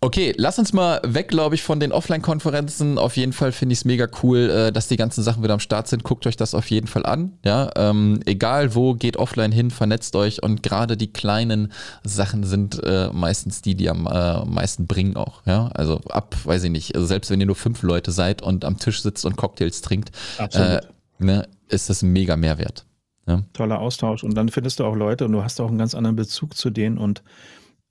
[0.01, 2.97] Okay, lass uns mal weg, glaube ich, von den Offline-Konferenzen.
[2.97, 5.59] Auf jeden Fall finde ich es mega cool, äh, dass die ganzen Sachen wieder am
[5.59, 6.03] Start sind.
[6.03, 7.33] Guckt euch das auf jeden Fall an.
[7.45, 11.71] Ja, ähm, egal wo, geht offline hin, vernetzt euch und gerade die kleinen
[12.03, 15.43] Sachen sind äh, meistens die, die am äh, meisten bringen auch.
[15.45, 18.65] Ja, also ab, weiß ich nicht, also selbst wenn ihr nur fünf Leute seid und
[18.65, 20.81] am Tisch sitzt und Cocktails trinkt, äh,
[21.19, 22.85] ne, ist das ein mega Mehrwert.
[23.27, 23.43] Ja?
[23.53, 26.15] Toller Austausch und dann findest du auch Leute und du hast auch einen ganz anderen
[26.15, 27.23] Bezug zu denen und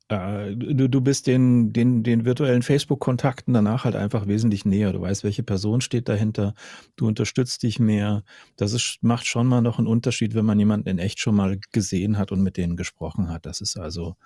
[0.09, 4.93] äh, du, du bist den, den, den virtuellen Facebook-Kontakten danach halt einfach wesentlich näher.
[4.93, 6.55] Du weißt, welche Person steht dahinter.
[6.97, 8.23] Du unterstützt dich mehr.
[8.57, 11.59] Das ist, macht schon mal noch einen Unterschied, wenn man jemanden in echt schon mal
[11.73, 13.47] gesehen hat und mit denen gesprochen hat.
[13.47, 14.17] Das ist also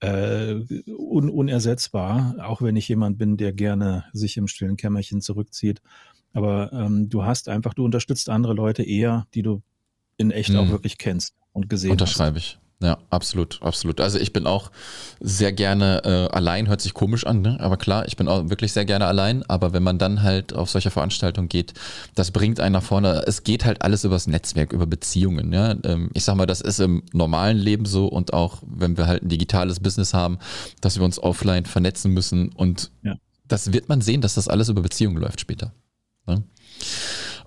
[0.00, 0.54] äh,
[0.86, 5.82] un, unersetzbar, auch wenn ich jemand bin, der gerne sich im stillen Kämmerchen zurückzieht.
[6.32, 9.62] Aber ähm, du hast einfach, du unterstützt andere Leute eher, die du
[10.16, 10.56] in echt mhm.
[10.56, 12.56] auch wirklich kennst und gesehen Unterschreibe hast.
[12.56, 12.61] ich.
[12.82, 14.00] Ja, absolut, absolut.
[14.00, 14.72] Also ich bin auch
[15.20, 17.56] sehr gerne äh, allein, hört sich komisch an, ne?
[17.60, 20.68] aber klar, ich bin auch wirklich sehr gerne allein, aber wenn man dann halt auf
[20.68, 21.74] solche Veranstaltungen geht,
[22.16, 23.22] das bringt einen nach vorne.
[23.24, 25.52] Es geht halt alles übers Netzwerk, über Beziehungen.
[25.52, 25.76] Ja?
[25.84, 29.22] Ähm, ich sag mal, das ist im normalen Leben so und auch wenn wir halt
[29.22, 30.40] ein digitales Business haben,
[30.80, 33.14] dass wir uns offline vernetzen müssen und ja.
[33.46, 35.72] das wird man sehen, dass das alles über Beziehungen läuft später.
[36.26, 36.42] Ne?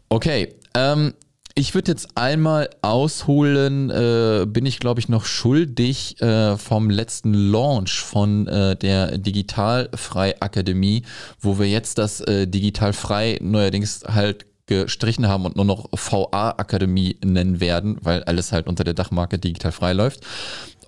[0.08, 1.14] Okay, ähm,
[1.58, 7.34] ich würde jetzt einmal ausholen, äh, bin ich glaube ich noch schuldig äh, vom letzten
[7.34, 11.04] Launch von äh, der Digitalfrei Akademie,
[11.40, 17.18] wo wir jetzt das äh, Digitalfrei neuerdings halt gestrichen haben und nur noch VA Akademie
[17.24, 20.22] nennen werden, weil alles halt unter der Dachmarke Digitalfrei läuft.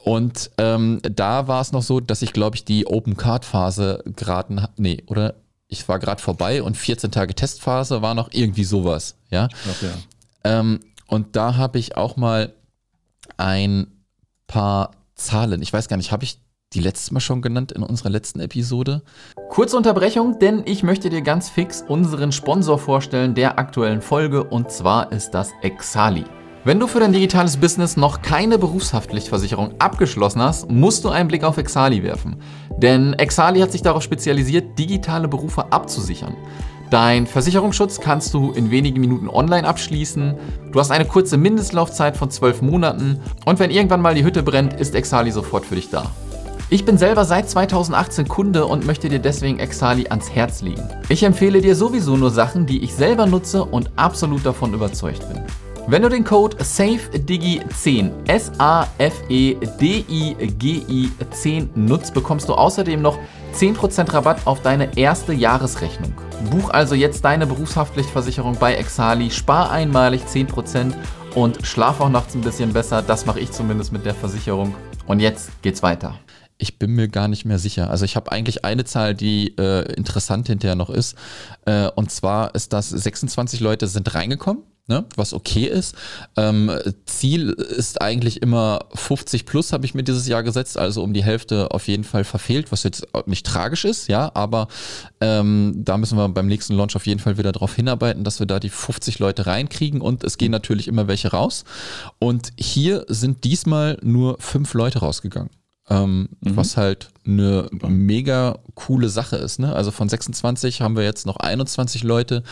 [0.04, 4.04] Und ähm, da war es noch so, dass ich glaube ich die Open Card Phase
[4.18, 5.36] geraten, nee, oder
[5.70, 9.48] ich war gerade vorbei und 14 Tage Testphase war noch irgendwie sowas, ja.
[9.52, 9.98] Ich glaub, ja.
[10.48, 12.54] Ähm, und da habe ich auch mal
[13.38, 14.04] ein
[14.48, 15.62] paar Zahlen.
[15.62, 16.40] Ich weiß gar nicht, habe ich
[16.74, 19.02] die letztes Mal schon genannt in unserer letzten Episode?
[19.50, 24.72] Kurze Unterbrechung, denn ich möchte dir ganz fix unseren Sponsor vorstellen der aktuellen Folge und
[24.72, 26.26] zwar ist das Exali.
[26.66, 31.46] Wenn du für dein digitales Business noch keine Berufshaftpflichtversicherung abgeschlossen hast, musst du einen Blick
[31.46, 32.42] auf Exali werfen.
[32.78, 36.36] Denn Exali hat sich darauf spezialisiert, digitale Berufe abzusichern.
[36.90, 40.36] Dein Versicherungsschutz kannst du in wenigen Minuten online abschließen.
[40.72, 44.74] Du hast eine kurze Mindestlaufzeit von 12 Monaten und wenn irgendwann mal die Hütte brennt,
[44.74, 46.10] ist Exali sofort für dich da.
[46.70, 50.84] Ich bin selber seit 2018 Kunde und möchte dir deswegen Exali ans Herz legen.
[51.10, 55.44] Ich empfehle dir sowieso nur Sachen, die ich selber nutze und absolut davon überzeugt bin.
[55.90, 59.12] Wenn du den Code SAFEDIGI10 S-A-F-E-D-I-G-I
[61.32, 63.18] 10 nutzt, bekommst du außerdem noch
[63.56, 66.14] 10% Rabatt auf deine erste Jahresrechnung.
[66.52, 70.94] Buch also jetzt deine Berufshaftpflichtversicherung bei Exali, spar einmalig 10%
[71.36, 73.02] und schlaf auch nachts ein bisschen besser.
[73.02, 74.76] Das mache ich zumindest mit der Versicherung.
[75.06, 76.20] Und jetzt geht's weiter.
[76.58, 77.90] Ich bin mir gar nicht mehr sicher.
[77.90, 81.16] Also ich habe eigentlich eine Zahl, die äh, interessant hinterher noch ist.
[81.66, 85.06] Äh, und zwar ist das 26 Leute sind reingekommen ne?
[85.16, 85.96] was okay ist.
[86.36, 86.72] Ähm,
[87.06, 91.24] Ziel ist eigentlich immer 50 plus, habe ich mir dieses Jahr gesetzt, also um die
[91.24, 94.68] Hälfte auf jeden Fall verfehlt, was jetzt nicht tragisch ist, ja, aber
[95.22, 98.48] ähm, da müssen wir beim nächsten Launch auf jeden Fall wieder darauf hinarbeiten, dass wir
[98.48, 101.64] da die 50 Leute reinkriegen und es gehen natürlich immer welche raus.
[102.20, 105.50] Und hier sind diesmal nur fünf Leute rausgegangen.
[105.90, 106.58] Ähm, mhm.
[106.58, 109.60] Was halt eine mega coole Sache ist.
[109.60, 109.74] Ne?
[109.74, 112.44] Also von 26 haben wir jetzt noch 21 Leute,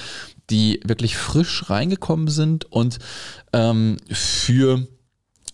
[0.50, 3.00] die wirklich frisch reingekommen sind und
[3.54, 4.88] ähm, für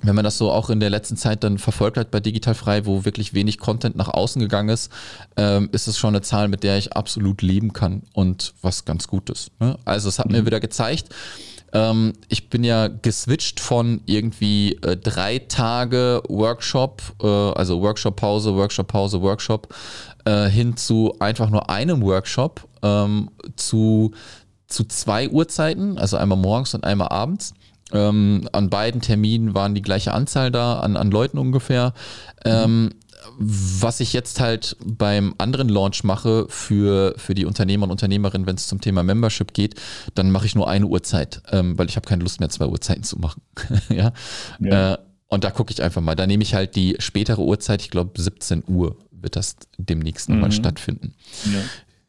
[0.03, 2.85] wenn man das so auch in der letzten Zeit dann verfolgt hat bei Digital Frei,
[2.85, 4.91] wo wirklich wenig Content nach außen gegangen ist,
[5.37, 9.07] ähm, ist es schon eine Zahl, mit der ich absolut leben kann und was ganz
[9.07, 9.51] Gutes.
[9.59, 9.77] Ne?
[9.85, 10.37] Also es hat mhm.
[10.37, 11.09] mir wieder gezeigt,
[11.73, 19.21] ähm, ich bin ja geswitcht von irgendwie äh, drei Tage Workshop, äh, also Workshop-Pause, Workshop-Pause,
[19.21, 19.73] Workshop,
[20.25, 24.11] äh, hin zu einfach nur einem Workshop ähm, zu
[24.71, 27.53] zu zwei Uhrzeiten, also einmal morgens und einmal abends.
[27.91, 31.93] Ähm, an beiden Terminen waren die gleiche Anzahl da, an, an Leuten ungefähr.
[32.45, 32.91] Ähm,
[33.37, 38.55] was ich jetzt halt beim anderen Launch mache für, für die Unternehmer und Unternehmerinnen, wenn
[38.55, 39.75] es zum Thema Membership geht,
[40.15, 43.03] dann mache ich nur eine Uhrzeit, ähm, weil ich habe keine Lust mehr, zwei Uhrzeiten
[43.03, 43.41] zu machen.
[43.89, 44.13] ja.
[44.59, 44.93] ja.
[44.93, 46.15] Äh, und da gucke ich einfach mal.
[46.15, 50.49] Da nehme ich halt die spätere Uhrzeit, ich glaube 17 Uhr wird das demnächst nochmal
[50.49, 50.53] mhm.
[50.53, 51.13] stattfinden.
[51.45, 51.59] Ja.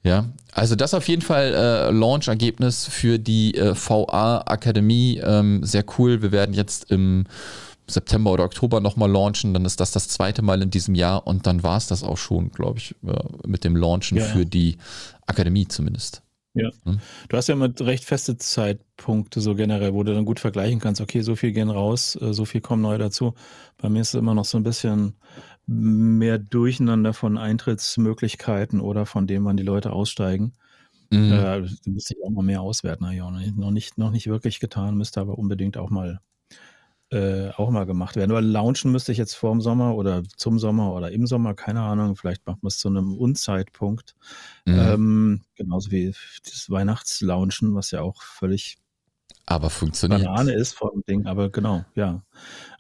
[0.05, 5.21] Ja, also das auf jeden Fall äh, Launch-Ergebnis für die äh, VA-Akademie.
[5.25, 6.23] Ähm, sehr cool.
[6.23, 7.25] Wir werden jetzt im
[7.87, 9.55] September oder Oktober nochmal launchen.
[9.55, 12.19] Dann ist das das zweite Mal in diesem Jahr und dann war es das auch
[12.19, 13.15] schon, glaube ich, äh,
[13.47, 14.77] mit dem Launchen ja, für die
[15.27, 16.23] Akademie zumindest.
[16.55, 16.69] Ja.
[16.85, 16.99] Hm?
[17.29, 21.01] Du hast ja immer recht feste Zeitpunkte so generell, wo du dann gut vergleichen kannst,
[21.01, 23.35] okay, so viel gehen raus, äh, so viel kommen neu dazu.
[23.79, 25.15] Bei mir ist es immer noch so ein bisschen
[25.67, 30.53] mehr Durcheinander von Eintrittsmöglichkeiten oder von dem, wann die Leute aussteigen.
[31.11, 31.33] Mhm.
[31.33, 34.27] Äh, da müsste ich auch mal mehr auswerten, habe ich auch noch nicht, noch nicht
[34.27, 36.21] wirklich getan, müsste aber unbedingt auch mal
[37.13, 38.31] äh, auch mal gemacht werden.
[38.31, 41.83] Aber launchen müsste ich jetzt vor dem Sommer oder zum Sommer oder im Sommer, keine
[41.83, 42.17] Ahnung.
[42.17, 44.15] Vielleicht machen wir es zu einem Unzeitpunkt.
[44.65, 44.79] Mhm.
[44.79, 48.79] Ähm, genauso wie das Weihnachtslaunchen, was ja auch völlig
[49.47, 50.25] aber funktioniert.
[50.25, 52.23] Banane ist vom Ding, aber genau, ja.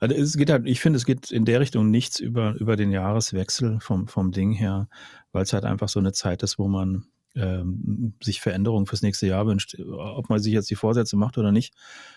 [0.01, 2.92] Also es geht halt, ich finde, es geht in der Richtung nichts über, über den
[2.92, 4.88] Jahreswechsel vom, vom Ding her,
[5.33, 9.27] weil es halt einfach so eine Zeit ist, wo man ähm, sich Veränderungen fürs nächste
[9.27, 11.75] Jahr wünscht, ob man sich jetzt die Vorsätze macht oder nicht.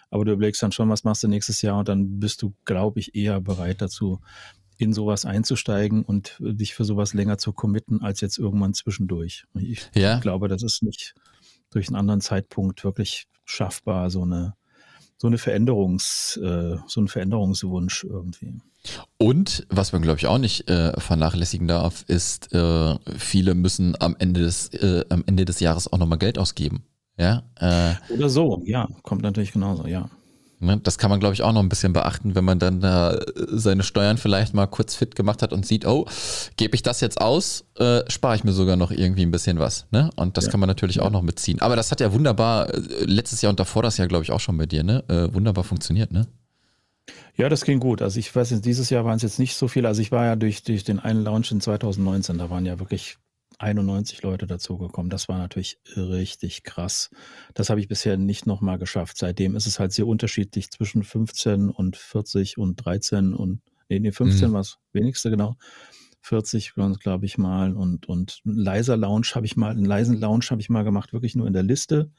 [0.09, 2.99] Aber du überlegst dann schon, was machst du nächstes Jahr und dann bist du, glaube
[2.99, 4.19] ich, eher bereit dazu,
[4.77, 9.45] in sowas einzusteigen und dich für sowas länger zu committen, als jetzt irgendwann zwischendurch.
[9.53, 10.19] Ich ja.
[10.19, 11.15] glaube, das ist nicht
[11.75, 14.55] durch einen anderen Zeitpunkt wirklich schaffbar, so eine,
[15.17, 18.53] so eine Veränderungs, äh, so ein Veränderungswunsch irgendwie.
[19.17, 24.15] Und was man, glaube ich, auch nicht äh, vernachlässigen darf, ist, äh, viele müssen am
[24.17, 26.85] Ende des, äh, am Ende des Jahres auch nochmal Geld ausgeben.
[27.17, 27.43] Ja?
[27.55, 27.95] Äh.
[28.13, 30.09] Oder so, ja, kommt natürlich genauso, ja.
[30.65, 33.17] Ne, das kann man, glaube ich, auch noch ein bisschen beachten, wenn man dann äh,
[33.47, 36.05] seine Steuern vielleicht mal kurz fit gemacht hat und sieht, oh,
[36.57, 39.85] gebe ich das jetzt aus, äh, spare ich mir sogar noch irgendwie ein bisschen was.
[39.91, 40.09] Ne?
[40.15, 40.51] Und das ja.
[40.51, 41.61] kann man natürlich auch noch mitziehen.
[41.61, 44.39] Aber das hat ja wunderbar, äh, letztes Jahr und davor das Jahr, glaube ich, auch
[44.39, 45.03] schon bei dir, ne?
[45.07, 46.27] Äh, wunderbar funktioniert, ne?
[47.37, 48.01] Ja, das ging gut.
[48.01, 49.87] Also ich weiß jetzt, dieses Jahr waren es jetzt nicht so viele.
[49.87, 53.17] Also ich war ja durch, durch den einen Launch in 2019, da waren ja wirklich
[53.59, 55.09] 91 Leute dazugekommen.
[55.09, 57.09] Das war natürlich richtig krass.
[57.53, 59.17] Das habe ich bisher nicht nochmal geschafft.
[59.17, 64.11] Seitdem ist es halt sehr unterschiedlich zwischen 15 und 40 und 13 und, nee, nee
[64.11, 64.53] 15 mhm.
[64.53, 65.57] war es wenigste genau.
[66.21, 70.45] 40 glaube ich mal und, und ein leiser Lounge habe ich mal, einen leisen Lounge
[70.49, 72.11] habe ich mal gemacht, wirklich nur in der Liste.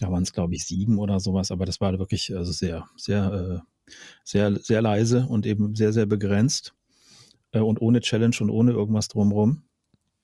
[0.00, 3.62] Da waren es glaube ich sieben oder sowas, aber das war wirklich also sehr, sehr,
[3.62, 3.92] äh,
[4.24, 6.74] sehr, sehr leise und eben sehr, sehr begrenzt
[7.52, 9.62] äh, und ohne Challenge und ohne irgendwas drumherum.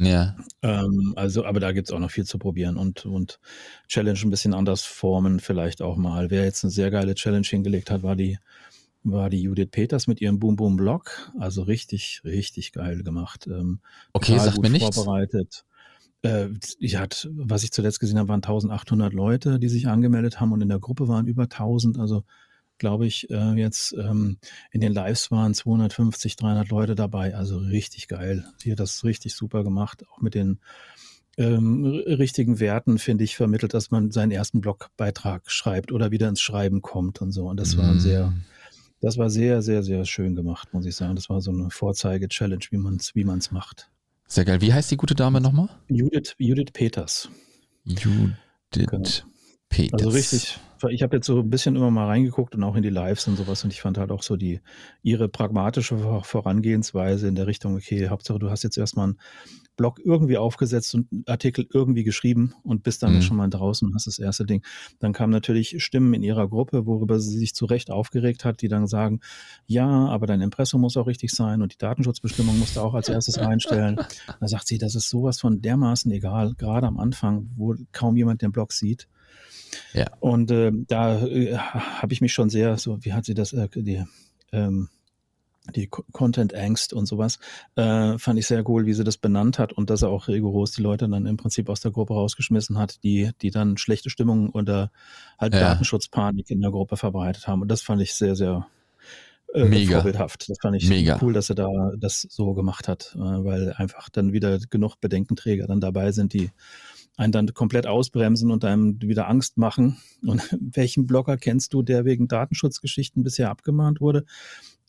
[0.00, 0.34] Ja.
[0.62, 3.38] Ähm, also, aber da gibt es auch noch viel zu probieren und, und
[3.86, 6.30] Challenge ein bisschen anders formen, vielleicht auch mal.
[6.30, 8.38] Wer jetzt eine sehr geile Challenge hingelegt hat, war die,
[9.04, 11.30] war die Judith Peters mit ihrem Boom Boom Blog.
[11.38, 13.46] Also richtig, richtig geil gemacht.
[13.46, 13.80] Ähm,
[14.14, 14.96] okay, sagt mir nichts.
[14.96, 15.66] Vorbereitet.
[16.22, 20.52] Äh, ich hat, was ich zuletzt gesehen habe, waren 1800 Leute, die sich angemeldet haben
[20.52, 21.98] und in der Gruppe waren über 1000.
[21.98, 22.24] Also
[22.80, 24.38] glaube ich, äh, jetzt ähm,
[24.72, 27.36] in den Lives waren 250, 300 Leute dabei.
[27.36, 28.44] Also richtig geil.
[28.56, 30.58] Sie hat das richtig super gemacht, auch mit den
[31.38, 36.40] ähm, richtigen Werten, finde ich, vermittelt, dass man seinen ersten Blogbeitrag schreibt oder wieder ins
[36.40, 37.48] Schreiben kommt und so.
[37.48, 37.78] Und das mm.
[37.78, 38.32] war sehr,
[39.00, 41.14] das war sehr, sehr, sehr schön gemacht, muss ich sagen.
[41.14, 43.90] Das war so eine Vorzeige-Challenge, wie man es wie man's macht.
[44.26, 44.60] Sehr geil.
[44.60, 45.68] Wie heißt die gute Dame nochmal?
[45.88, 47.28] Judith, Judith Peters.
[47.84, 48.34] Judith
[48.72, 49.29] genau.
[49.70, 50.02] Peters.
[50.02, 50.58] Also richtig,
[50.90, 53.36] ich habe jetzt so ein bisschen immer mal reingeguckt und auch in die Lives und
[53.36, 54.60] sowas und ich fand halt auch so die
[55.02, 59.18] ihre pragmatische Vorangehensweise in der Richtung, okay, Hauptsache du hast jetzt erstmal einen
[59.76, 63.22] Blog irgendwie aufgesetzt und einen Artikel irgendwie geschrieben und bist dann mhm.
[63.22, 64.62] schon mal draußen und hast das erste Ding.
[64.98, 68.68] Dann kamen natürlich Stimmen in ihrer Gruppe, worüber sie sich zu Recht aufgeregt hat, die
[68.68, 69.20] dann sagen,
[69.66, 73.08] ja, aber dein Impressum muss auch richtig sein und die Datenschutzbestimmung musst du auch als
[73.08, 73.98] erstes reinstellen.
[74.40, 78.42] Da sagt sie, das ist sowas von dermaßen egal, gerade am Anfang, wo kaum jemand
[78.42, 79.06] den Blog sieht.
[79.92, 80.06] Ja.
[80.20, 83.68] Und äh, da äh, habe ich mich schon sehr, so wie hat sie das, äh,
[83.74, 84.04] die,
[84.52, 84.88] ähm,
[85.74, 87.38] die Content-Angst und sowas,
[87.76, 90.72] äh, fand ich sehr cool, wie sie das benannt hat und dass er auch rigoros
[90.72, 94.50] die Leute dann im Prinzip aus der Gruppe rausgeschmissen hat, die, die dann schlechte Stimmung
[94.50, 94.90] oder
[95.38, 95.60] halt ja.
[95.60, 97.62] Datenschutzpanik in der Gruppe verbreitet haben.
[97.62, 98.66] Und das fand ich sehr, sehr
[99.54, 99.96] äh, Mega.
[99.96, 100.48] vorbildhaft.
[100.48, 101.18] Das fand ich Mega.
[101.20, 105.66] cool, dass er da das so gemacht hat, äh, weil einfach dann wieder genug Bedenkenträger
[105.66, 106.50] dann dabei sind, die
[107.20, 109.98] einen dann komplett ausbremsen und einem wieder Angst machen.
[110.22, 114.24] Und welchen Blogger kennst du, der wegen Datenschutzgeschichten bisher abgemahnt wurde?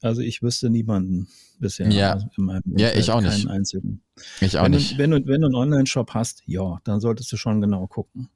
[0.01, 1.27] Also ich wüsste niemanden
[1.59, 1.89] bisher.
[1.91, 2.27] Ja, also
[2.65, 3.47] ja ich auch nicht.
[3.47, 4.01] Einzigen.
[4.39, 4.93] Ich auch wenn nicht.
[4.93, 8.29] Du, wenn, du, wenn du einen Online-Shop hast, ja, dann solltest du schon genau gucken.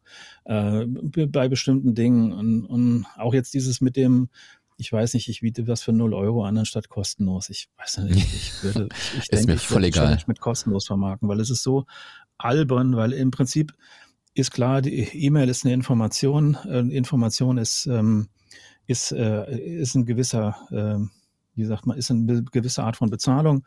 [0.44, 2.34] Äh, bei bestimmten Dingen.
[2.34, 4.30] Und, und auch jetzt dieses mit dem,
[4.78, 7.50] ich weiß nicht, ich biete was für 0 Euro an anstatt kostenlos.
[7.50, 10.06] Ich weiß nicht, ich würde, ich, ich denke, ich würde egal.
[10.06, 11.86] Challenge mit kostenlos vermarkten, weil es ist so
[12.38, 13.74] albern, weil im Prinzip
[14.34, 16.58] ist klar, die E-Mail ist eine Information.
[16.66, 18.28] Äh, Information ist, ähm,
[18.86, 21.08] ist, äh, ist ein gewisser, äh,
[21.56, 23.66] wie sagt man, ist eine gewisse Art von Bezahlung.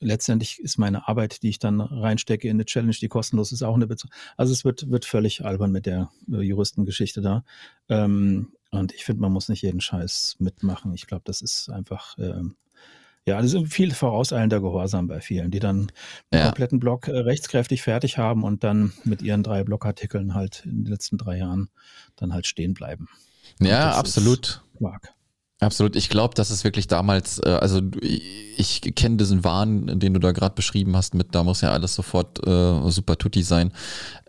[0.00, 3.74] Letztendlich ist meine Arbeit, die ich dann reinstecke in eine Challenge, die kostenlos ist, auch
[3.74, 4.14] eine Bezahlung.
[4.36, 7.44] Also es wird, wird völlig albern mit der äh, Juristengeschichte da.
[7.88, 10.92] Ähm, und ich finde, man muss nicht jeden Scheiß mitmachen.
[10.94, 12.56] Ich glaube, das ist einfach, ähm,
[13.24, 15.90] ja, das ist viel vorauseilender Gehorsam bei vielen, die dann
[16.30, 16.44] einen Ja.
[16.46, 20.92] kompletten Blog äh, rechtskräftig fertig haben und dann mit ihren drei Blogartikeln halt in den
[20.92, 21.70] letzten drei Jahren
[22.14, 23.08] dann halt stehen bleiben.
[23.60, 24.62] Ja, absolut.
[24.78, 25.14] Quark.
[25.58, 25.96] Absolut.
[25.96, 30.32] Ich glaube, dass es wirklich damals, äh, also ich kenne diesen Wahn, den du da
[30.32, 33.72] gerade beschrieben hast, mit da muss ja alles sofort äh, super tutti sein,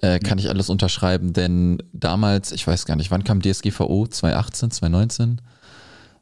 [0.02, 4.08] äh, kann ich alles unterschreiben, denn damals, ich weiß gar nicht, wann kam DSGVO?
[4.08, 5.42] 2018, 2019?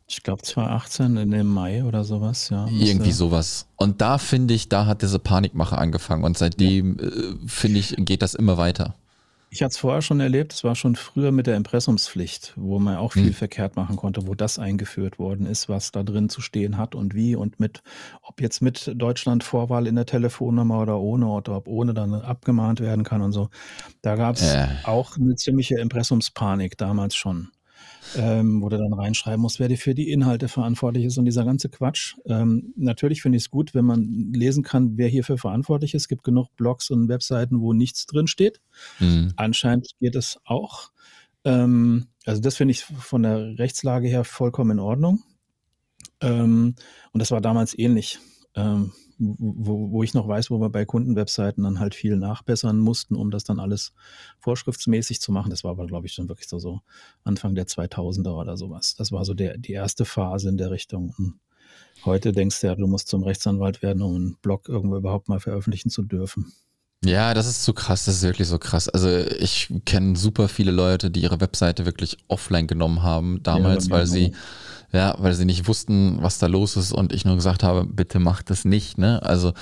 [0.07, 2.67] Ich glaube 2018 in dem Mai oder sowas, ja.
[2.67, 3.67] Irgendwie sowas.
[3.75, 8.23] Und da finde ich, da hat diese Panikmache angefangen und seitdem äh, finde ich, geht
[8.23, 8.95] das immer weiter.
[9.55, 12.97] Ich hatte es vorher schon erlebt, es war schon früher mit der Impressumspflicht, wo man
[12.97, 13.33] auch viel Hm.
[13.33, 17.15] verkehrt machen konnte, wo das eingeführt worden ist, was da drin zu stehen hat und
[17.15, 17.81] wie und mit,
[18.21, 22.81] ob jetzt mit Deutschland Vorwahl in der Telefonnummer oder ohne oder ob ohne dann abgemahnt
[22.81, 23.47] werden kann und so.
[24.01, 24.67] Da gab es Äh.
[24.83, 27.51] auch eine ziemliche Impressumspanik damals schon.
[28.17, 31.43] Ähm, wo du dann reinschreiben musst, wer die für die Inhalte verantwortlich ist und dieser
[31.43, 32.15] ganze Quatsch.
[32.25, 36.03] Ähm, natürlich finde ich es gut, wenn man lesen kann, wer hierfür verantwortlich ist.
[36.03, 38.61] Es gibt genug Blogs und Webseiten, wo nichts drin steht.
[38.99, 39.33] Hm.
[39.35, 40.91] Anscheinend geht es auch.
[41.43, 45.23] Ähm, also das finde ich von der Rechtslage her vollkommen in Ordnung.
[46.21, 46.75] Ähm,
[47.11, 48.19] und das war damals ähnlich,
[48.55, 53.15] ähm, wo, wo ich noch weiß, wo wir bei Kundenwebseiten dann halt viel nachbessern mussten,
[53.15, 53.93] um das dann alles
[54.39, 55.49] vorschriftsmäßig zu machen.
[55.49, 56.81] Das war aber, glaube ich, schon wirklich so, so
[57.23, 58.95] Anfang der 2000er oder sowas.
[58.97, 61.13] Das war so der, die erste Phase in der Richtung.
[61.17, 61.39] Und
[62.05, 65.39] heute denkst du ja, du musst zum Rechtsanwalt werden, um einen Blog irgendwo überhaupt mal
[65.39, 66.53] veröffentlichen zu dürfen.
[67.03, 68.89] Ja, das ist so krass, das ist wirklich so krass.
[68.89, 73.95] Also ich kenne super viele Leute, die ihre Webseite wirklich offline genommen haben damals, Ja,
[73.95, 74.33] weil sie
[74.91, 78.19] ja, weil sie nicht wussten, was da los ist und ich nur gesagt habe, bitte
[78.19, 79.21] macht das nicht, ne?
[79.23, 79.53] Also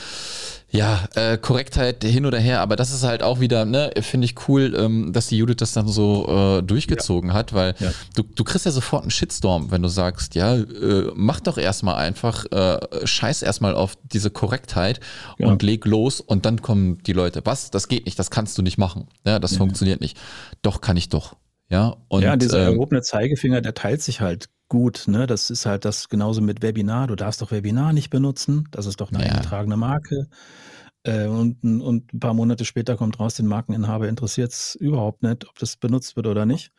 [0.70, 4.36] ja, äh, Korrektheit hin oder her, aber das ist halt auch wieder, ne, finde ich
[4.48, 7.92] cool, ähm, dass die Judith das dann so äh, durchgezogen hat, weil Ja.
[8.16, 11.96] du, du kriegst ja sofort einen Shitstorm, wenn du sagst, ja, äh, mach doch erstmal
[11.96, 15.00] einfach, äh, scheiß erstmal auf diese Korrektheit
[15.38, 15.48] Ja.
[15.48, 18.64] und leg los und dann kommen die Leute, was, das geht nicht, das kannst du
[18.64, 19.58] nicht machen, ja, das Ja.
[19.60, 20.18] funktioniert nicht.
[20.64, 21.36] Doch, kann ich doch,
[21.70, 21.96] ja.
[22.08, 25.04] Und, ja, dieser ähm, erhobene Zeigefinger, der teilt sich halt gut.
[25.08, 25.28] Ne?
[25.28, 27.06] Das ist halt das genauso mit Webinar.
[27.06, 28.68] Du darfst doch Webinar nicht benutzen.
[28.72, 29.30] Das ist doch eine Ja.
[29.32, 30.26] eingetragene Marke.
[31.04, 35.48] Äh, und, und ein paar Monate später kommt raus, den Markeninhaber interessiert es überhaupt nicht,
[35.48, 36.72] ob das benutzt wird oder nicht.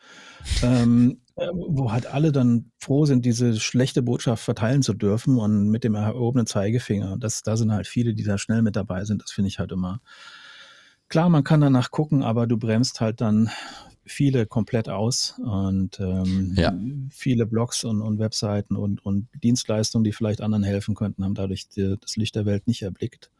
[0.61, 5.69] ähm, äh, wo halt alle dann froh sind, diese schlechte Botschaft verteilen zu dürfen und
[5.69, 7.15] mit dem erhobenen Zeigefinger.
[7.17, 9.21] Das, da sind halt viele, die da schnell mit dabei sind.
[9.23, 10.01] Das finde ich halt immer.
[11.07, 13.49] Klar, man kann danach gucken, aber du bremst halt dann
[14.05, 16.73] viele komplett aus und ähm, Ja.
[17.09, 21.69] viele Blogs und, und Webseiten und, und Dienstleistungen, die vielleicht anderen helfen könnten, haben dadurch
[21.69, 23.31] die, das Licht der Welt nicht erblickt,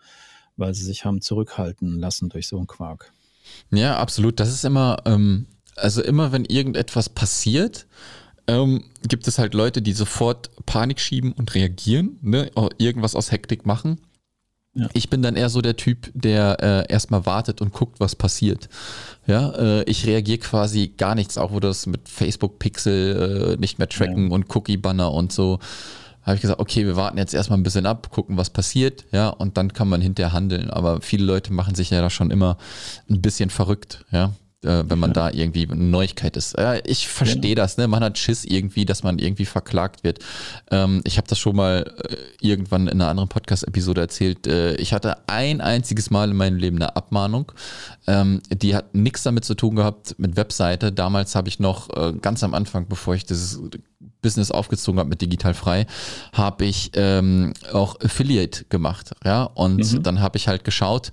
[0.58, 3.13] weil sie sich haben zurückhalten lassen durch so einen Quark.
[3.71, 4.39] Ja, absolut.
[4.39, 7.86] Das ist immer, ähm, also immer wenn irgendetwas passiert,
[8.47, 12.51] ähm, gibt es halt Leute, die sofort Panik schieben und reagieren, ne?
[12.78, 13.99] irgendwas aus Hektik machen.
[14.75, 14.89] Ja.
[14.93, 18.67] Ich bin dann eher so der Typ, der äh, erstmal wartet und guckt, was passiert.
[19.25, 23.79] Ja, äh, ich reagiere quasi gar nichts, auch wo das mit Facebook Pixel äh, nicht
[23.79, 25.59] mehr tracken und Cookie Banner und so.
[26.23, 29.29] Habe ich gesagt, okay, wir warten jetzt erstmal ein bisschen ab, gucken, was passiert, ja,
[29.29, 30.69] und dann kann man hinterher handeln.
[30.71, 32.57] Aber viele Leute machen sich ja da schon immer
[33.09, 34.33] ein bisschen verrückt, ja,
[34.65, 36.58] äh, wenn man da irgendwie eine Neuigkeit ist.
[36.58, 37.88] Ja, ich verstehe das, ne?
[37.88, 40.19] Man hat Schiss irgendwie, dass man irgendwie verklagt wird.
[40.71, 44.47] Ähm, ich habe das schon mal äh, irgendwann in einer anderen Podcast-Episode erzählt.
[44.47, 47.51] Äh, ich hatte ein einziges Mal in meinem Leben eine Abmahnung.
[48.08, 50.91] Ähm, die hat nichts damit zu tun gehabt mit Webseite.
[50.91, 53.60] Damals habe ich noch äh, ganz am Anfang, bevor ich dieses
[54.21, 55.86] Business aufgezogen habe mit Digital Frei,
[56.34, 59.12] habe ich ähm, auch Affiliate gemacht.
[59.23, 60.01] Ja, und Mhm.
[60.04, 61.12] dann habe ich halt geschaut,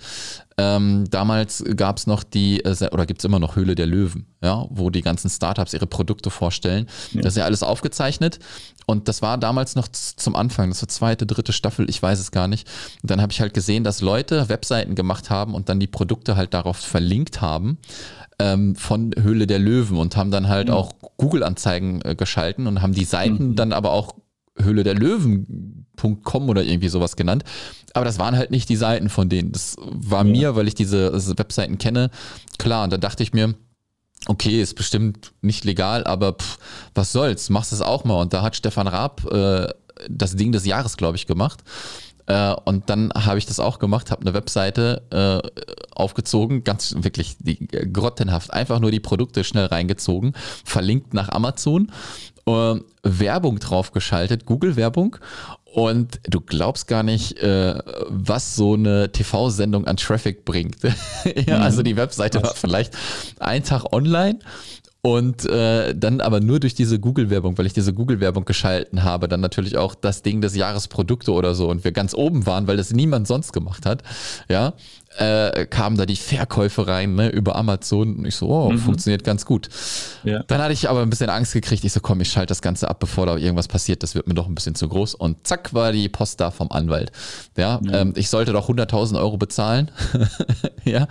[0.59, 4.27] Ähm, damals gab es noch die, äh, oder gibt es immer noch Höhle der Löwen,
[4.43, 6.87] ja, wo die ganzen Startups ihre Produkte vorstellen.
[7.13, 7.23] Ja.
[7.23, 8.39] Das ist ja alles aufgezeichnet.
[8.87, 12.33] Und das war damals noch zum Anfang, das war zweite, dritte Staffel, ich weiß es
[12.33, 12.69] gar nicht.
[13.03, 16.37] Und dann habe ich halt gesehen, dass Leute Webseiten gemacht haben und dann die Produkte
[16.37, 17.79] halt darauf verlinkt haben
[18.39, 20.75] ähm, von Höhle der Löwen und haben dann halt mhm.
[20.75, 23.57] auch Google-Anzeigen äh, geschalten und haben die Seiten mhm.
[23.57, 24.17] dann aber auch
[24.59, 24.95] Höhle der
[26.01, 27.45] Löwen.com oder irgendwie sowas genannt.
[27.95, 29.53] Aber das waren halt nicht die Seiten von denen.
[29.53, 30.31] Das war ja.
[30.31, 32.11] mir, weil ich diese Webseiten kenne,
[32.59, 32.85] klar.
[32.85, 33.55] Und dann dachte ich mir,
[34.27, 36.59] okay, ist bestimmt nicht legal, aber pff,
[36.95, 38.21] was soll's, machst es auch mal.
[38.21, 39.69] Und da hat Stefan Raab äh,
[40.09, 41.63] das Ding des Jahres, glaube ich, gemacht.
[42.27, 47.37] Äh, und dann habe ich das auch gemacht, habe eine Webseite äh, aufgezogen, ganz wirklich
[47.41, 50.33] die, grottenhaft, einfach nur die Produkte schnell reingezogen,
[50.65, 51.91] verlinkt nach Amazon,
[52.47, 55.17] äh, Werbung draufgeschaltet, Google-Werbung
[55.73, 57.75] und du glaubst gar nicht, äh,
[58.09, 60.77] was so eine TV-Sendung an Traffic bringt.
[61.47, 61.85] ja, also mhm.
[61.85, 62.95] die Webseite war vielleicht
[63.39, 64.39] ein Tag online
[65.05, 69.41] und äh, dann aber nur durch diese Google-Werbung, weil ich diese Google-Werbung geschalten habe, dann
[69.41, 72.93] natürlich auch das Ding des Jahresprodukte oder so und wir ganz oben waren, weil das
[72.93, 74.05] niemand sonst gemacht hat,
[74.49, 74.75] ja,
[75.19, 78.79] äh, kamen da die Verkäufe rein ne, über Amazon und ich so, oh, mhm.
[78.79, 79.69] funktioniert ganz gut.
[80.23, 80.45] Ja.
[80.45, 81.85] Dann hatte ich aber ein bisschen Angst gekriegt.
[81.85, 84.05] Ich so, komm, ich schalte das Ganze ab, bevor da irgendwas passiert.
[84.05, 85.17] Das wird mir doch ein bisschen zu groß.
[85.17, 87.11] Und zack war die Post da vom Anwalt.
[87.57, 88.01] Ja, ja.
[88.01, 89.91] Ähm, ich sollte doch 100.000 Euro bezahlen.
[90.85, 91.09] ja,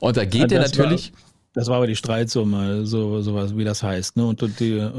[0.00, 1.12] und da geht ja, der natürlich.
[1.12, 4.26] War das war aber die Streitsumme, so sowas wie das heißt, ne?
[4.26, 4.90] Und, und die, äh,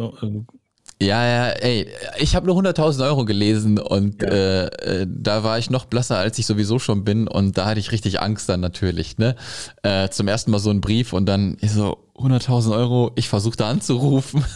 [1.01, 1.87] ja, ja, ey,
[2.19, 4.29] ich habe nur 100.000 Euro gelesen und ja.
[4.29, 7.81] äh, äh, da war ich noch blasser, als ich sowieso schon bin und da hatte
[7.81, 9.35] ich richtig Angst dann natürlich, ne?
[9.83, 13.65] Äh, zum ersten Mal so ein Brief und dann ich so 100.000 Euro, ich versuchte
[13.65, 14.45] anzurufen.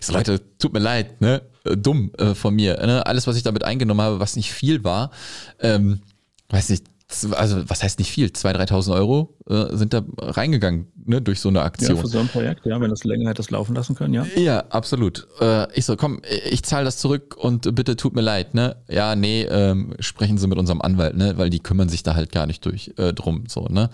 [0.00, 1.42] ich so, Leute, tut mir leid, ne?
[1.64, 3.06] Äh, dumm äh, von mir, ne?
[3.06, 5.12] Alles, was ich damit eingenommen habe, was nicht viel war,
[5.60, 6.00] ähm,
[6.48, 6.86] weiß nicht,
[7.32, 11.48] also was heißt nicht viel, 2.000, 3.000 Euro äh, sind da reingegangen ne, durch so
[11.48, 11.96] eine Aktion.
[11.96, 14.26] Ja, für so ein Projekt, ja, wenn das länger hättest laufen lassen können, ja.
[14.36, 15.26] Ja, absolut.
[15.40, 18.76] Äh, ich so, komm, ich zahle das zurück und bitte tut mir leid, ne?
[18.88, 21.38] Ja, nee, ähm, sprechen Sie mit unserem Anwalt, ne?
[21.38, 23.88] Weil die kümmern sich da halt gar nicht durch äh, drum, so, ne?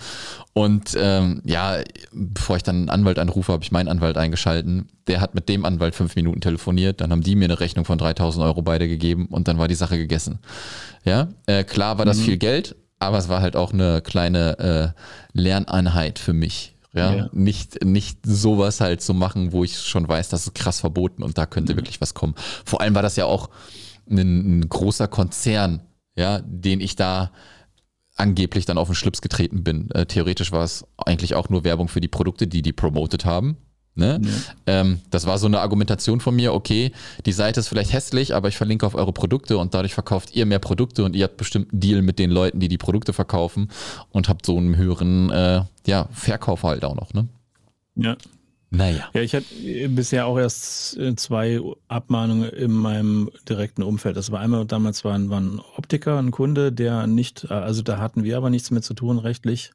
[0.55, 1.79] Und ähm, ja,
[2.13, 4.89] bevor ich dann einen Anwalt anrufe, habe ich meinen Anwalt eingeschalten.
[5.07, 7.99] Der hat mit dem Anwalt fünf Minuten telefoniert, dann haben die mir eine Rechnung von
[7.99, 10.39] 3.000 Euro beide gegeben und dann war die Sache gegessen.
[11.05, 12.23] Ja, äh, klar war das mhm.
[12.23, 16.75] viel Geld, aber es war halt auch eine kleine äh, Lerneinheit für mich.
[16.93, 17.15] Ja?
[17.15, 17.31] ja?
[17.33, 21.39] Nicht, nicht sowas halt zu machen, wo ich schon weiß, das ist krass verboten und
[21.39, 21.79] da könnte mhm.
[21.79, 22.35] wirklich was kommen.
[22.65, 23.51] Vor allem war das ja auch
[24.11, 25.83] ein, ein großer Konzern,
[26.17, 27.31] ja, den ich da
[28.17, 29.91] angeblich dann auf den Schlips getreten bin.
[29.93, 33.57] Äh, theoretisch war es eigentlich auch nur Werbung für die Produkte, die die promotet haben.
[33.95, 34.21] Ne?
[34.25, 34.31] Ja.
[34.81, 36.93] Ähm, das war so eine Argumentation von mir, okay,
[37.27, 40.47] die Seite ist vielleicht hässlich, aber ich verlinke auf eure Produkte und dadurch verkauft ihr
[40.47, 43.69] mehr Produkte und ihr habt bestimmt einen Deal mit den Leuten, die die Produkte verkaufen
[44.11, 47.13] und habt so einen höheren äh, ja, Verkauf halt auch noch.
[47.13, 47.29] Ne?
[47.97, 48.17] Ja.
[48.71, 49.11] Naja.
[49.13, 49.45] Ja, ich hatte
[49.91, 54.17] bisher auch erst äh, zwei Abmahnungen in meinem direkten Umfeld.
[54.17, 57.83] Das war einmal, damals war ein, war ein Optiker, ein Kunde, der nicht, äh, also
[57.83, 59.73] da hatten wir aber nichts mehr zu tun rechtlich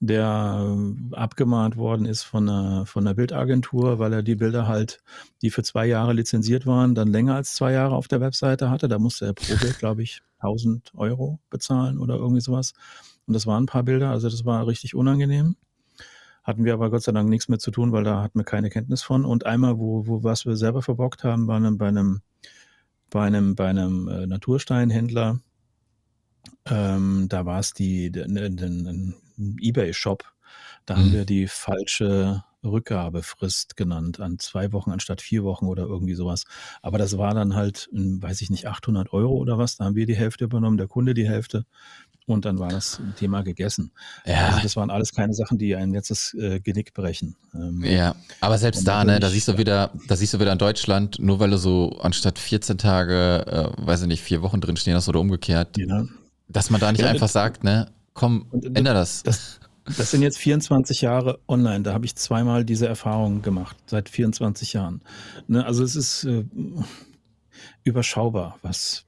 [0.00, 0.76] der
[1.12, 5.02] äh, abgemahnt worden ist von einer, von einer Bildagentur, weil er die Bilder halt,
[5.42, 8.88] die für zwei Jahre lizenziert waren, dann länger als zwei Jahre auf der Webseite hatte.
[8.88, 12.72] Da musste er pro Bild, glaube ich, 1000 Euro bezahlen oder irgendwie sowas.
[13.26, 15.56] Und das waren ein paar Bilder, also das war richtig unangenehm.
[16.42, 18.70] Hatten wir aber Gott sei Dank nichts mehr zu tun, weil da hatten wir keine
[18.70, 19.26] Kenntnis von.
[19.26, 22.22] Und einmal, wo, wo was wir selber verbockt haben, war bei einem,
[23.10, 25.40] bei einem, bei einem äh, Natursteinhändler,
[26.64, 30.24] ähm, da war es die, die, die, die eBay-Shop.
[30.86, 30.98] Da mhm.
[30.98, 36.44] haben wir die falsche Rückgabefrist genannt, an zwei Wochen anstatt vier Wochen oder irgendwie sowas.
[36.82, 39.76] Aber das war dann halt, weiß ich nicht, 800 Euro oder was.
[39.76, 41.64] Da haben wir die Hälfte übernommen, der Kunde die Hälfte.
[42.26, 43.92] Und dann war das Thema gegessen.
[44.24, 44.48] Ja.
[44.48, 47.34] Also das waren alles keine Sachen, die ein jetzt das äh, Genick brechen.
[47.54, 50.58] Ähm, ja, aber selbst da, ne, da siehst du wieder, da siehst du wieder in
[50.58, 54.76] Deutschland, nur weil du so anstatt 14 Tage, äh, weiß ich nicht, vier Wochen drin
[54.76, 56.04] stehen hast oder umgekehrt, ja.
[56.46, 59.22] dass man da nicht ja, einfach sagt, ne, komm, ändere das.
[59.22, 59.60] das.
[59.96, 61.80] Das sind jetzt 24 Jahre online.
[61.80, 65.00] Da habe ich zweimal diese Erfahrung gemacht, seit 24 Jahren.
[65.48, 66.44] Ne, also es ist äh,
[67.82, 69.06] überschaubar, was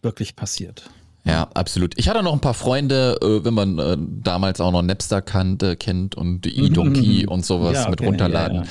[0.00, 0.90] wirklich passiert.
[1.26, 1.94] Ja, absolut.
[1.96, 5.74] Ich hatte noch ein paar Freunde, äh, wenn man äh, damals auch noch Napster kannte,
[5.74, 8.58] kennt und eDonkey und sowas ja, mit runterladen.
[8.58, 8.62] Ja,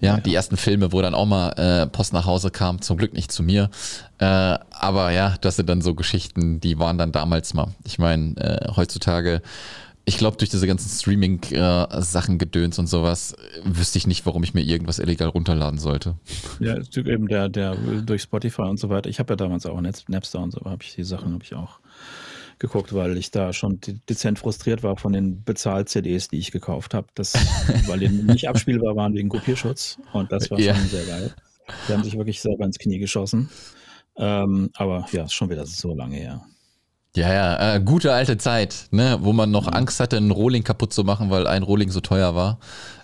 [0.00, 0.14] ja.
[0.14, 3.12] ja, die ersten Filme, wo dann auch mal äh, Post nach Hause kam, zum Glück
[3.12, 3.70] nicht zu mir.
[4.18, 7.68] Äh, aber ja, das sind dann so Geschichten, die waren dann damals mal.
[7.84, 9.42] Ich meine, äh, heutzutage
[10.08, 13.34] ich glaube, durch diese ganzen Streaming-Sachen, äh, Gedöns und sowas,
[13.64, 16.14] wüsste ich nicht, warum ich mir irgendwas illegal runterladen sollte.
[16.60, 19.10] Ja, eben der, der durch Spotify und so weiter.
[19.10, 21.80] Ich habe ja damals auch Napster und so, habe ich die Sachen, habe ich auch
[22.60, 27.08] geguckt, weil ich da schon dezent frustriert war von den Bezahl-CDs, die ich gekauft habe.
[27.86, 29.98] weil die nicht abspielbar waren wegen Kopierschutz.
[30.12, 30.76] Und das war ja.
[30.76, 31.34] schon sehr geil.
[31.88, 33.50] Die haben sich wirklich selber ins Knie geschossen.
[34.16, 36.46] Ähm, aber ja, ist schon wieder so lange her.
[37.16, 40.92] Ja, ja, äh, gute alte Zeit, ne, wo man noch Angst hatte, einen Rohling kaputt
[40.92, 42.58] zu machen, weil ein Rohling so teuer war.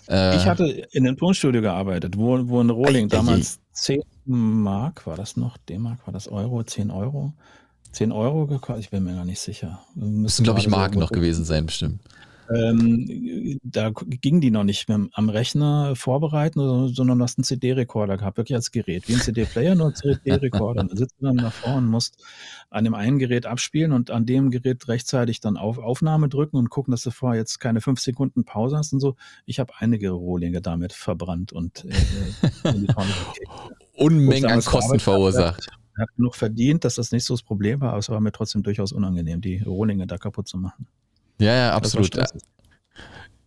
[0.07, 5.17] Äh, ich hatte in einem Tonstudio gearbeitet, wo, wo ein Rohling damals 10 Mark, war
[5.17, 7.33] das noch, D-Mark, war das Euro, 10 Euro?
[7.91, 8.85] 10 Euro gekostet?
[8.85, 9.79] Ich bin mir gar nicht sicher.
[9.95, 11.99] Müssen, glaube ich, Mark noch gewesen sein, bestimmt.
[12.53, 18.17] Ähm, da ging die noch nicht mehr am Rechner vorbereiten, sondern du hast einen CD-Rekorder
[18.17, 20.83] gehabt, wirklich als Gerät, wie ein CD-Player, nur ein CD-Rekorder.
[20.83, 22.21] Da sitzt du dann davor und musst
[22.69, 26.69] an dem einen Gerät abspielen und an dem Gerät rechtzeitig dann auf Aufnahme drücken und
[26.69, 29.15] gucken, dass du vorher jetzt keine fünf Sekunden Pause hast und so.
[29.45, 32.71] Ich habe einige Rohlinge damit verbrannt und äh,
[33.95, 35.69] Unmengen an Kosten verursacht.
[35.95, 38.31] Er hat genug verdient, dass das nicht so das Problem war, aber es war mir
[38.31, 40.87] trotzdem durchaus unangenehm, die Rohlinge da kaputt zu machen.
[41.39, 42.15] Ja, ja, absolut.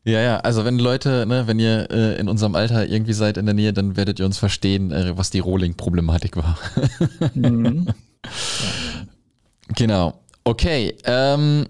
[0.05, 3.45] Ja, ja, also wenn Leute, ne, wenn ihr äh, in unserem Alter irgendwie seid in
[3.47, 6.59] der Nähe, dann werdet ihr uns verstehen, äh, was die Rohling-Problematik war.
[7.35, 7.89] mhm.
[9.75, 10.21] Genau.
[10.45, 10.97] Okay.
[11.05, 11.67] Ähm,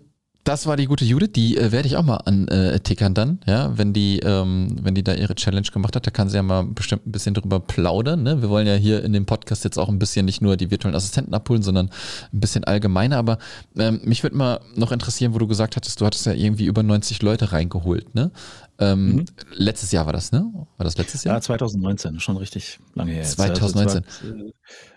[0.47, 3.77] das war die gute Judith, die äh, werde ich auch mal antickern äh, dann, ja,
[3.77, 6.65] wenn die, ähm, wenn die da ihre Challenge gemacht hat, da kann sie ja mal
[6.65, 8.23] bestimmt ein bisschen drüber plaudern.
[8.23, 8.41] Ne?
[8.43, 10.95] Wir wollen ja hier in dem Podcast jetzt auch ein bisschen nicht nur die virtuellen
[10.95, 11.91] Assistenten abholen, sondern
[12.33, 13.17] ein bisschen allgemeiner.
[13.17, 13.39] Aber
[13.77, 16.85] ähm, mich würde mal noch interessieren, wo du gesagt hattest, du hattest ja irgendwie über
[16.85, 18.31] 90 Leute reingeholt, ne?
[18.79, 19.25] Ähm, mhm.
[19.53, 20.51] Letztes Jahr war das, ne?
[20.77, 21.37] War das letztes Jahr?
[21.37, 23.25] Ja, 2019, schon richtig lange her.
[23.25, 24.05] 2019.
[24.05, 24.53] Also,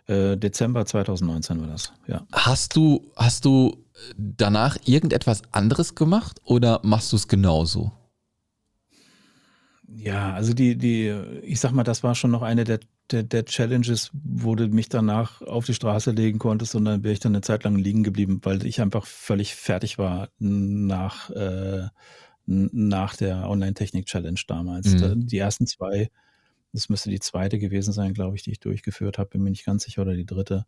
[0.08, 2.26] äh, Dezember 2019 war das, ja.
[2.32, 3.86] Hast du, hast du
[4.18, 7.92] danach irgendetwas anderes gemacht oder machst du es genauso?
[9.88, 11.10] Ja, also die, die,
[11.44, 12.80] ich sag mal, das war schon noch eine der,
[13.12, 17.14] der, der, Challenges, wo du mich danach auf die Straße legen konntest und dann wäre
[17.14, 21.88] ich dann eine Zeit lang liegen geblieben, weil ich einfach völlig fertig war nach, äh,
[22.50, 24.88] nach der Online-Technik-Challenge damals.
[24.88, 25.28] Mhm.
[25.28, 26.10] Die ersten zwei,
[26.74, 29.66] das müsste die zweite gewesen sein, glaube ich, die ich durchgeführt habe, bin mir nicht
[29.66, 30.66] ganz sicher, oder die dritte.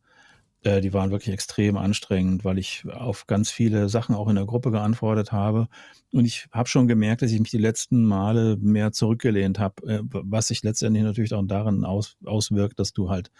[0.63, 4.45] Äh, die waren wirklich extrem anstrengend, weil ich auf ganz viele Sachen auch in der
[4.45, 5.67] Gruppe geantwortet habe.
[6.11, 9.99] Und ich habe schon gemerkt, dass ich mich die letzten Male mehr zurückgelehnt habe, äh,
[10.03, 13.31] was sich letztendlich natürlich auch darin aus, auswirkt, dass du halt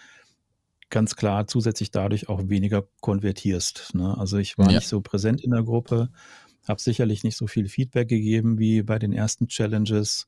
[0.90, 3.96] ganz klar zusätzlich dadurch auch weniger konvertierst.
[3.96, 4.18] Ne?
[4.18, 4.78] Also ich war ja.
[4.78, 6.10] nicht so präsent in der Gruppe,
[6.68, 10.28] habe sicherlich nicht so viel Feedback gegeben wie bei den ersten Challenges,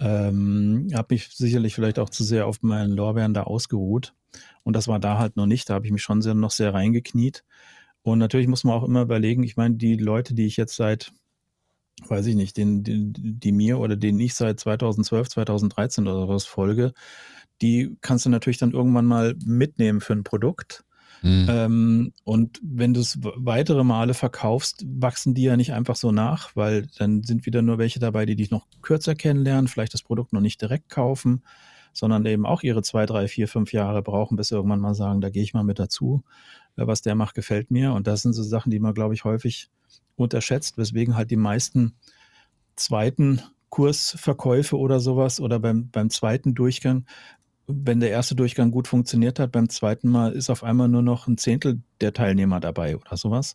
[0.00, 4.14] ähm, habe mich sicherlich vielleicht auch zu sehr auf meinen Lorbeeren da ausgeruht.
[4.64, 5.68] Und das war da halt noch nicht.
[5.68, 7.44] Da habe ich mich schon sehr, noch sehr reingekniet.
[8.02, 11.12] Und natürlich muss man auch immer überlegen, ich meine, die Leute, die ich jetzt seit,
[12.06, 16.44] weiß ich nicht, den, den, die mir oder denen ich seit 2012, 2013 oder was
[16.44, 16.92] folge,
[17.60, 20.84] die kannst du natürlich dann irgendwann mal mitnehmen für ein Produkt.
[21.22, 21.46] Mhm.
[21.48, 26.54] Ähm, und wenn du es weitere Male verkaufst, wachsen die ja nicht einfach so nach,
[26.56, 30.32] weil dann sind wieder nur welche dabei, die dich noch kürzer kennenlernen, vielleicht das Produkt
[30.32, 31.42] noch nicht direkt kaufen
[31.92, 35.20] sondern eben auch ihre zwei, drei, vier, fünf Jahre brauchen, bis sie irgendwann mal sagen,
[35.20, 36.24] da gehe ich mal mit dazu.
[36.74, 37.92] Was der macht, gefällt mir.
[37.92, 39.68] Und das sind so Sachen, die man, glaube ich, häufig
[40.16, 41.94] unterschätzt, weswegen halt die meisten
[42.76, 47.06] zweiten Kursverkäufe oder sowas oder beim, beim zweiten Durchgang,
[47.74, 51.26] wenn der erste Durchgang gut funktioniert hat, beim zweiten Mal ist auf einmal nur noch
[51.26, 53.54] ein Zehntel der Teilnehmer dabei oder sowas.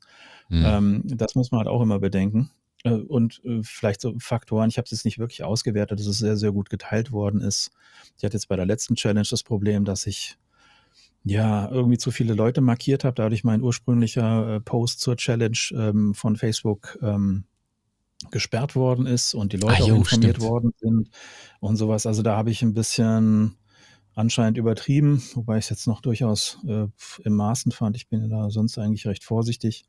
[0.50, 0.64] Mhm.
[0.66, 2.52] Ähm, das muss man halt auch immer bedenken.
[2.84, 6.18] Äh, und äh, vielleicht so Faktoren, ich habe es jetzt nicht wirklich ausgewertet, dass es
[6.18, 7.72] sehr, sehr gut geteilt worden ist.
[8.18, 10.38] Ich hatte jetzt bei der letzten Challenge das Problem, dass ich
[11.24, 16.14] ja irgendwie zu viele Leute markiert habe, dadurch mein ursprünglicher äh, Post zur Challenge ähm,
[16.14, 17.44] von Facebook ähm,
[18.32, 20.50] gesperrt worden ist und die Leute ah, jo, auch informiert stimmt.
[20.50, 21.10] worden sind
[21.60, 22.06] und sowas.
[22.06, 23.58] Also da habe ich ein bisschen
[24.18, 26.88] anscheinend übertrieben, wobei ich es jetzt noch durchaus äh,
[27.24, 27.96] im Maßen fand.
[27.96, 29.86] Ich bin da sonst eigentlich recht vorsichtig.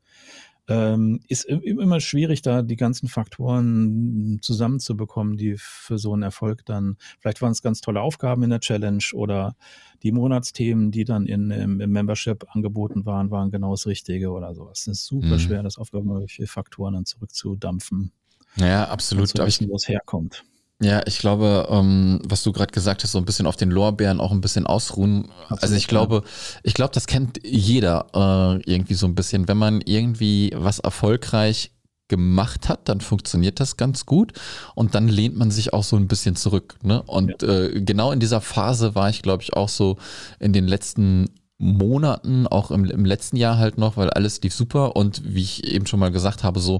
[0.67, 6.97] Ähm, ist immer schwierig, da die ganzen Faktoren zusammenzubekommen, die für so einen Erfolg dann,
[7.19, 9.55] vielleicht waren es ganz tolle Aufgaben in der Challenge oder
[10.03, 14.53] die Monatsthemen, die dann in, im, im Membership angeboten waren, waren genau das Richtige oder
[14.53, 14.81] sowas.
[14.81, 15.39] Es ist super mhm.
[15.39, 18.11] schwer, das auf irgendwelche Faktoren dann zurückzudampfen.
[18.57, 19.35] Ja, absolut.
[19.39, 20.43] Wissen, wo es herkommt.
[20.81, 24.21] Ja, ich glaube, ähm, was du gerade gesagt hast, so ein bisschen auf den Lorbeeren
[24.21, 25.29] auch ein bisschen ausruhen.
[25.41, 26.23] Absolut, also ich glaube,
[26.63, 29.49] ich glaube, das kennt jeder äh, irgendwie so ein bisschen.
[29.49, 31.71] Wenn man irgendwie was erfolgreich
[32.07, 34.33] gemacht hat, dann funktioniert das ganz gut
[34.73, 36.75] und dann lehnt man sich auch so ein bisschen zurück.
[36.81, 37.03] Ne?
[37.03, 37.65] Und ja.
[37.65, 39.97] äh, genau in dieser Phase war ich, glaube ich, auch so
[40.39, 44.95] in den letzten Monaten, auch im, im letzten Jahr halt noch, weil alles lief super
[44.95, 46.79] und wie ich eben schon mal gesagt habe, so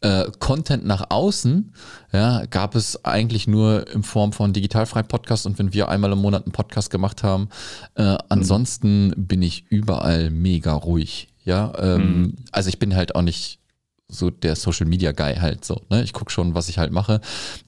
[0.00, 1.72] äh, Content nach außen
[2.12, 6.18] ja, gab es eigentlich nur in Form von digitalfrei Podcast und wenn wir einmal im
[6.18, 7.48] Monat einen Podcast gemacht haben.
[7.94, 9.26] Äh, ansonsten mhm.
[9.26, 11.28] bin ich überall mega ruhig.
[11.44, 11.72] ja.
[11.78, 12.36] Ähm, mhm.
[12.52, 13.57] Also ich bin halt auch nicht
[14.10, 15.82] so der Social Media Guy halt so.
[15.90, 16.02] Ne?
[16.02, 17.20] Ich gucke schon, was ich halt mache.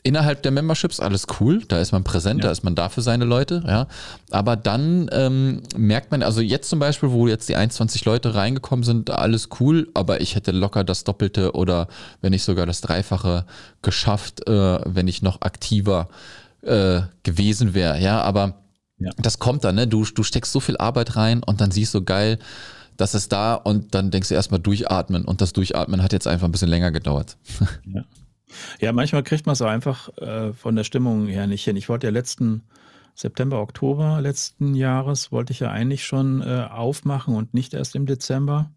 [0.02, 2.46] Innerhalb der Memberships alles cool, da ist man präsent, ja.
[2.46, 3.86] da ist man da für seine Leute, ja.
[4.30, 8.84] Aber dann ähm, merkt man, also jetzt zum Beispiel, wo jetzt die 21 Leute reingekommen
[8.84, 11.88] sind, alles cool, aber ich hätte locker das Doppelte oder
[12.22, 13.44] wenn nicht sogar das Dreifache
[13.82, 16.08] geschafft, äh, wenn ich noch aktiver
[16.62, 18.22] äh, gewesen wäre, ja.
[18.22, 18.54] Aber
[18.98, 19.10] ja.
[19.18, 19.86] das kommt dann, ne?
[19.86, 22.38] Du, du steckst so viel Arbeit rein und dann siehst du geil,
[23.00, 26.46] das ist da und dann denkst du erstmal durchatmen und das Durchatmen hat jetzt einfach
[26.46, 27.36] ein bisschen länger gedauert.
[27.84, 28.04] Ja,
[28.80, 31.76] ja manchmal kriegt man es einfach äh, von der Stimmung her nicht hin.
[31.76, 32.62] Ich wollte ja letzten
[33.14, 38.06] September, Oktober letzten Jahres, wollte ich ja eigentlich schon äh, aufmachen und nicht erst im
[38.06, 38.70] Dezember.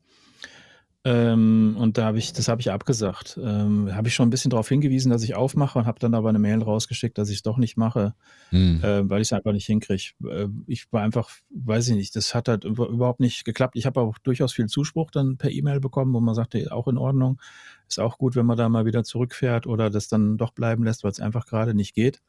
[1.06, 3.38] Ähm, und da habe ich, das habe ich abgesagt.
[3.42, 6.30] Ähm, habe ich schon ein bisschen darauf hingewiesen, dass ich aufmache und habe dann aber
[6.30, 8.14] eine Mail rausgeschickt, dass ich es doch nicht mache,
[8.50, 8.82] hm.
[8.82, 10.12] äh, weil ich es einfach nicht hinkriege.
[10.26, 13.76] Äh, ich war einfach, weiß ich nicht, das hat halt überhaupt nicht geklappt.
[13.76, 16.98] Ich habe auch durchaus viel Zuspruch dann per E-Mail bekommen, wo man sagte, auch in
[16.98, 17.42] Ordnung,
[17.90, 21.04] ist auch gut, wenn man da mal wieder zurückfährt oder das dann doch bleiben lässt,
[21.04, 22.22] weil es einfach gerade nicht geht.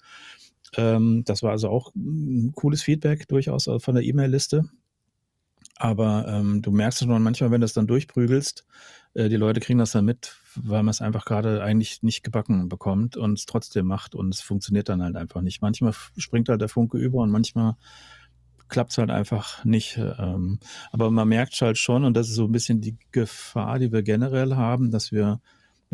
[0.77, 4.65] Ähm, das war also auch ein cooles Feedback durchaus äh, von der E-Mail-Liste.
[5.77, 8.65] Aber ähm, du merkst schon manchmal, wenn du das dann durchprügelst,
[9.15, 12.69] äh, die Leute kriegen das dann mit, weil man es einfach gerade eigentlich nicht gebacken
[12.69, 15.63] bekommt und es trotzdem macht und es funktioniert dann halt einfach nicht.
[15.63, 17.77] Manchmal springt halt der Funke über und manchmal
[18.69, 19.99] klappt es halt einfach nicht.
[19.99, 20.59] Ähm,
[20.93, 24.03] aber man merkt halt schon, und das ist so ein bisschen die Gefahr, die wir
[24.03, 25.41] generell haben, dass wir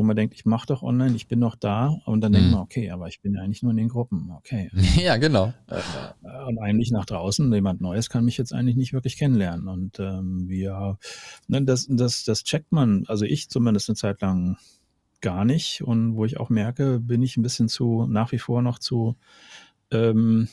[0.01, 2.37] wo man denkt, ich mache doch online, ich bin noch da und dann mhm.
[2.37, 4.71] denkt man, okay, aber ich bin ja eigentlich nur in den Gruppen, okay.
[4.97, 5.53] Ja, genau.
[5.67, 10.01] Äh, und eigentlich nach draußen, jemand Neues kann mich jetzt eigentlich nicht wirklich kennenlernen und
[10.01, 10.97] ähm, wir,
[11.49, 14.57] ne, das, das, das checkt man, also ich zumindest eine Zeit lang
[15.21, 18.63] gar nicht und wo ich auch merke, bin ich ein bisschen zu, nach wie vor
[18.63, 19.17] noch zu,
[19.91, 20.49] ähm,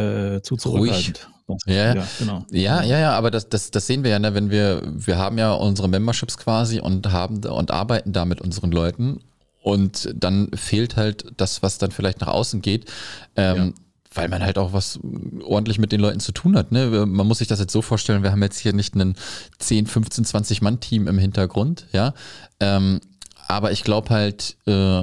[0.00, 1.28] äh, zu zurückhaltend.
[1.66, 2.44] Ja, ja, genau.
[2.52, 5.36] Ja, ja, ja, aber das, das, das sehen wir ja, ne, wenn wir, wir haben
[5.36, 9.20] ja unsere Memberships quasi und haben und arbeiten da mit unseren Leuten
[9.62, 12.90] und dann fehlt halt das, was dann vielleicht nach außen geht.
[13.36, 13.72] Ähm, ja
[14.12, 14.98] weil man halt auch was
[15.42, 16.72] ordentlich mit den Leuten zu tun hat.
[16.72, 17.06] Ne?
[17.06, 19.14] Man muss sich das jetzt so vorstellen, wir haben jetzt hier nicht einen
[19.58, 22.14] 10, 15, 20 Mann-Team im Hintergrund, ja.
[22.58, 23.00] Ähm,
[23.46, 25.02] aber ich glaube halt, äh,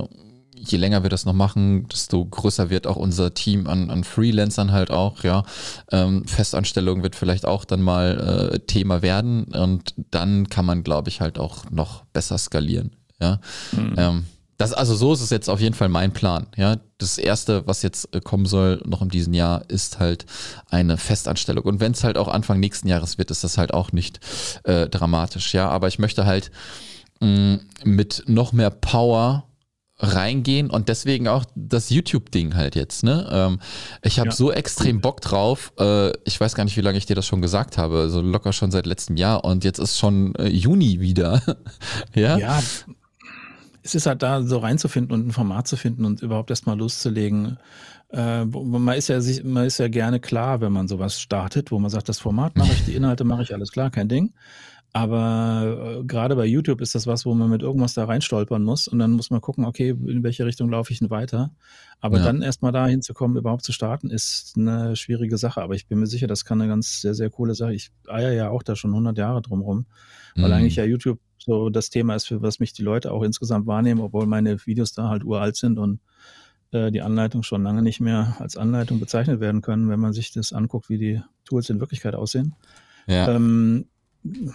[0.59, 4.71] je länger wir das noch machen, desto größer wird auch unser Team an, an Freelancern
[4.71, 5.43] halt auch, ja.
[5.91, 11.09] Ähm, Festanstellung wird vielleicht auch dann mal äh, Thema werden und dann kann man, glaube
[11.09, 13.39] ich, halt auch noch besser skalieren, ja.
[13.71, 13.93] Mhm.
[13.97, 14.25] Ähm,
[14.57, 16.47] das, also so ist es jetzt auf jeden Fall mein Plan.
[16.55, 20.25] Ja, das erste, was jetzt äh, kommen soll, noch in diesem Jahr, ist halt
[20.71, 21.63] eine Festanstellung.
[21.63, 24.19] Und wenn es halt auch Anfang nächsten Jahres wird, ist das halt auch nicht
[24.63, 25.53] äh, dramatisch.
[25.53, 26.49] Ja, aber ich möchte halt
[27.19, 29.46] mh, mm, mit noch mehr Power
[29.99, 33.03] reingehen und deswegen auch das YouTube-Ding halt jetzt.
[33.03, 33.27] Ne?
[33.31, 33.59] Ähm,
[34.03, 34.35] ich habe ja.
[34.35, 35.73] so extrem Bock drauf.
[35.79, 38.09] Äh, ich weiß gar nicht, wie lange ich dir das schon gesagt habe.
[38.09, 41.41] So locker schon seit letztem Jahr und jetzt ist schon äh, Juni wieder.
[42.13, 42.37] ja?
[42.37, 42.61] ja,
[43.81, 47.57] es ist halt da so reinzufinden und ein Format zu finden und überhaupt erstmal loszulegen.
[48.09, 51.89] Äh, man, ist ja, man ist ja gerne klar, wenn man sowas startet, wo man
[51.89, 54.33] sagt, das Format mache ich, die Inhalte mache ich, alles klar, kein Ding.
[54.97, 58.87] Aber äh, gerade bei YouTube ist das was, wo man mit irgendwas da reinstolpern muss
[58.87, 61.51] und dann muss man gucken, okay, in welche Richtung laufe ich denn weiter.
[61.99, 62.23] Aber ja.
[62.23, 65.61] dann erstmal da hinzukommen, überhaupt zu starten, ist eine schwierige Sache.
[65.61, 67.75] Aber ich bin mir sicher, das kann eine ganz sehr, sehr coole Sache.
[67.75, 69.85] Ich eier ja auch da schon 100 Jahre drumherum,
[70.35, 70.53] weil mhm.
[70.53, 74.01] eigentlich ja YouTube so das Thema ist, für was mich die Leute auch insgesamt wahrnehmen,
[74.01, 75.99] obwohl meine Videos da halt uralt sind und
[76.71, 80.31] äh, die Anleitung schon lange nicht mehr als Anleitung bezeichnet werden können, wenn man sich
[80.31, 82.55] das anguckt, wie die Tools in Wirklichkeit aussehen.
[83.05, 83.29] Ja.
[83.29, 83.85] Ähm,
[84.25, 84.49] äh,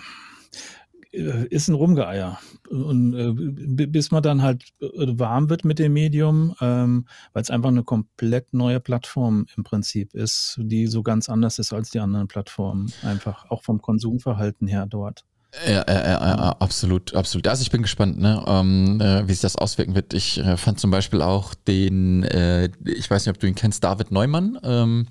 [1.12, 2.38] ist ein Rumgeeier.
[2.70, 4.86] Und äh, bis man dann halt äh,
[5.18, 10.14] warm wird mit dem Medium, ähm, weil es einfach eine komplett neue Plattform im Prinzip
[10.14, 12.90] ist, die so ganz anders ist als die anderen Plattformen.
[13.02, 15.24] Einfach auch vom Konsumverhalten her dort.
[15.66, 17.46] Ja, ja, ja, ja, absolut, absolut.
[17.46, 20.14] Also ich bin gespannt, ne, ähm, äh, wie sich das auswirken wird.
[20.14, 23.84] Ich äh, fand zum Beispiel auch den, äh, ich weiß nicht, ob du ihn kennst,
[23.84, 24.58] David Neumann.
[24.62, 25.08] Ähm,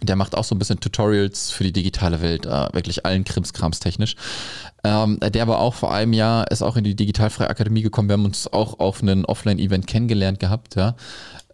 [0.00, 3.80] der macht auch so ein bisschen Tutorials für die digitale Welt, äh, wirklich allen Krimskrams
[3.80, 4.16] technisch.
[4.84, 8.08] Ähm, der war auch vor einem Jahr, ist auch in die Digitalfreie Akademie gekommen.
[8.08, 10.94] Wir haben uns auch auf einem Offline-Event kennengelernt gehabt, ja.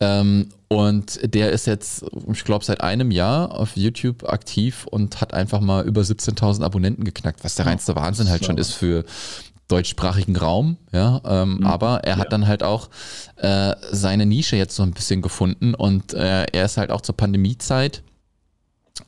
[0.00, 5.32] Ähm, und der ist jetzt, ich glaube, seit einem Jahr auf YouTube aktiv und hat
[5.32, 9.04] einfach mal über 17.000 Abonnenten geknackt, was der reinste Wahnsinn halt schon ist für
[9.68, 11.66] deutschsprachigen Raum, ja, ähm, mhm.
[11.66, 12.30] aber er hat ja.
[12.30, 12.90] dann halt auch
[13.36, 17.16] äh, seine Nische jetzt so ein bisschen gefunden und äh, er ist halt auch zur
[17.16, 18.02] Pandemiezeit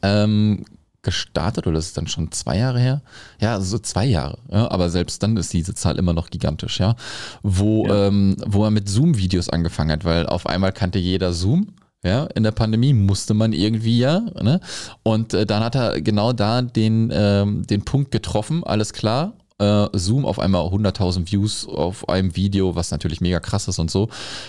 [0.03, 0.65] ähm,
[1.07, 3.01] gestartet oder ist es dann schon zwei Jahre her?
[3.41, 4.39] Ja, so zwei Jahre.
[4.51, 6.97] Ja, aber selbst dann ist diese Zahl immer noch gigantisch, ja.
[7.45, 8.09] Wo, ja.
[8.09, 11.69] Ähm, wo er mit Zoom-Videos angefangen hat, weil auf einmal kannte jeder Zoom.
[12.03, 14.21] Ja, in der Pandemie musste man irgendwie ja.
[14.43, 14.61] Ne?
[15.03, 19.35] Und äh, dann hat er genau da den, ähm, den Punkt getroffen, alles klar.
[19.59, 23.91] Äh, Zoom auf einmal 100.000 Views auf einem Video, was natürlich mega krass ist und
[23.91, 24.09] so.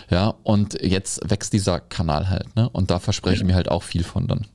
[0.09, 2.55] Ja, und jetzt wächst dieser Kanal halt.
[2.55, 2.67] Ne?
[2.69, 4.47] Und da verspreche ich mir halt auch viel von dann.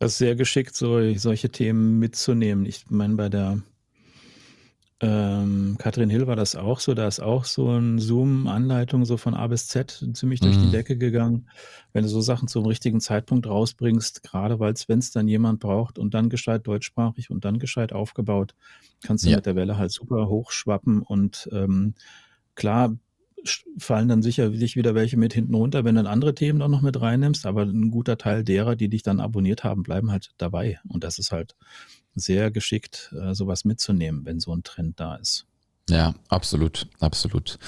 [0.00, 2.64] Das ist sehr geschickt, so, solche Themen mitzunehmen.
[2.64, 3.60] Ich meine, bei der
[5.02, 6.94] ähm, Katrin Hill war das auch so.
[6.94, 10.70] Da ist auch so ein Zoom-Anleitung so von A bis Z ziemlich durch die Mhm.
[10.70, 11.48] Decke gegangen.
[11.92, 15.98] Wenn du so Sachen zum richtigen Zeitpunkt rausbringst, gerade weil wenn es dann jemand braucht
[15.98, 18.54] und dann gescheit deutschsprachig und dann gescheit aufgebaut,
[19.02, 19.36] kannst du Ja.
[19.36, 21.94] mit der Welle halt super hochschwappen und ähm,
[22.54, 22.96] klar
[23.78, 26.82] fallen dann sicherlich wieder welche mit hinten runter, wenn du dann andere Themen auch noch
[26.82, 30.78] mit reinnimmst, aber ein guter Teil derer, die dich dann abonniert haben, bleiben halt dabei.
[30.88, 31.56] Und das ist halt
[32.14, 35.46] sehr geschickt, äh, sowas mitzunehmen, wenn so ein Trend da ist.
[35.90, 37.58] Ja, absolut, absolut.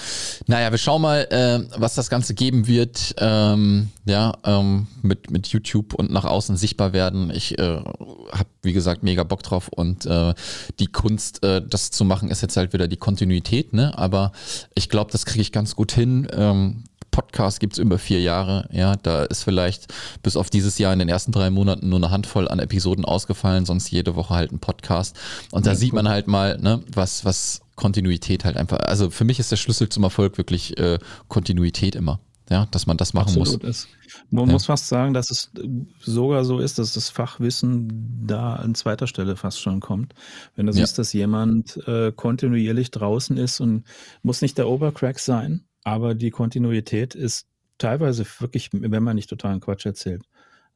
[0.46, 3.14] Naja, wir schauen mal, äh, was das Ganze geben wird.
[3.18, 7.30] Ähm, ja, ähm, mit, mit YouTube und nach außen sichtbar werden.
[7.34, 10.34] Ich äh, habe, wie gesagt, mega Bock drauf und äh,
[10.78, 13.98] die Kunst, äh, das zu machen, ist jetzt halt wieder die Kontinuität, ne?
[13.98, 14.32] Aber
[14.74, 16.28] ich glaube, das kriege ich ganz gut hin.
[16.32, 18.68] Ähm, Podcast gibt's über vier Jahre.
[18.72, 19.92] Ja, da ist vielleicht
[20.24, 23.64] bis auf dieses Jahr in den ersten drei Monaten nur eine Handvoll an Episoden ausgefallen,
[23.64, 25.16] sonst jede Woche halt ein Podcast.
[25.52, 28.78] Und da Ja, sieht man halt mal, ne, was, was Kontinuität halt einfach.
[28.80, 30.98] Also für mich ist der Schlüssel zum Erfolg wirklich äh,
[31.28, 32.18] Kontinuität immer.
[32.50, 33.62] Ja, dass man das machen Absolut.
[33.62, 33.70] muss.
[33.70, 33.88] Es,
[34.30, 34.52] man Ja.
[34.52, 35.52] muss fast sagen, dass es
[36.00, 40.12] sogar so ist, dass das Fachwissen da an zweiter Stelle fast schon kommt.
[40.56, 40.78] Wenn du Ja.
[40.84, 43.84] siehst, dass jemand äh, kontinuierlich draußen ist und
[44.22, 47.46] muss nicht der Obercrack sein, aber die Kontinuität ist
[47.78, 50.24] teilweise wirklich, wenn man nicht totalen Quatsch erzählt,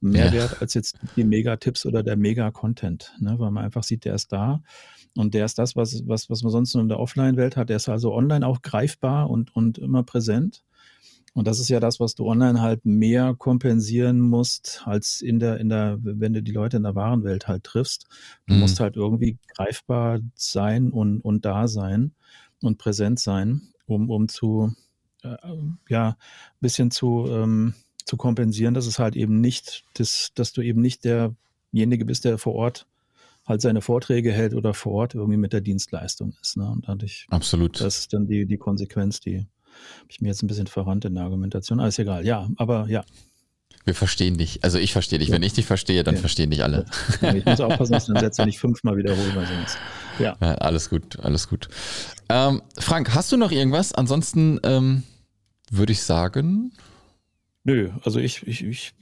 [0.00, 0.32] mehr Ja.
[0.32, 3.36] wert als jetzt die Mega-Tipps oder der Mega-Content, ne?
[3.38, 4.62] weil man einfach sieht, der ist da
[5.16, 7.68] und der ist das, was, was, was man sonst nur in der Offline-Welt hat.
[7.70, 10.64] Der ist also online auch greifbar und, und immer präsent.
[11.34, 15.58] Und das ist ja das, was du online halt mehr kompensieren musst, als in der,
[15.60, 18.06] in der, wenn du die Leute in der wahren Welt halt triffst.
[18.46, 18.60] Du Mhm.
[18.60, 22.14] musst halt irgendwie greifbar sein und, und da sein
[22.62, 24.72] und präsent sein, um, um zu,
[25.88, 26.16] ja, ein
[26.60, 27.74] bisschen zu, ähm,
[28.04, 32.38] zu kompensieren, dass es halt eben nicht, das, dass du eben nicht derjenige bist, der
[32.38, 32.86] vor Ort
[33.46, 36.56] halt seine Vorträge hält oder vor Ort irgendwie mit der Dienstleistung ist.
[36.56, 36.68] Ne?
[36.68, 37.80] Und dadurch, Absolut.
[37.80, 41.14] das ist dann die, die Konsequenz, die habe ich mir jetzt ein bisschen verrannt in
[41.14, 41.80] der Argumentation.
[41.80, 43.04] Alles egal, ja, aber ja.
[43.84, 44.64] Wir verstehen dich.
[44.64, 45.28] Also ich verstehe dich.
[45.28, 45.34] Ja.
[45.34, 46.20] Wenn ich dich verstehe, dann Ja.
[46.20, 46.86] verstehen dich alle.
[47.20, 49.78] Ja, Ich muss aufpassen, dass ich den Satz nicht fünfmal wiederhole, weil sonst.
[50.18, 50.36] Ja.
[50.40, 51.68] Ja, alles gut, alles gut.
[52.28, 53.92] Ähm, Frank, hast du noch irgendwas?
[53.92, 55.04] Ansonsten ähm,
[55.70, 56.72] würde ich sagen,
[57.68, 58.94] Nö, also ich, ich, ich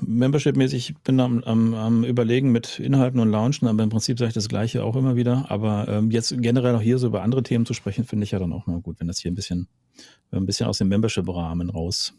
[0.00, 4.34] Membership-mäßig bin am, am, am Überlegen mit Inhalten und Launchen, aber im Prinzip sage ich
[4.34, 5.50] das Gleiche auch immer wieder.
[5.50, 8.38] Aber ähm, jetzt generell auch hier so über andere Themen zu sprechen, finde ich ja
[8.38, 9.68] dann auch mal gut, wenn das hier ein bisschen,
[10.30, 12.14] ein bisschen aus dem Membership-Rahmen raus.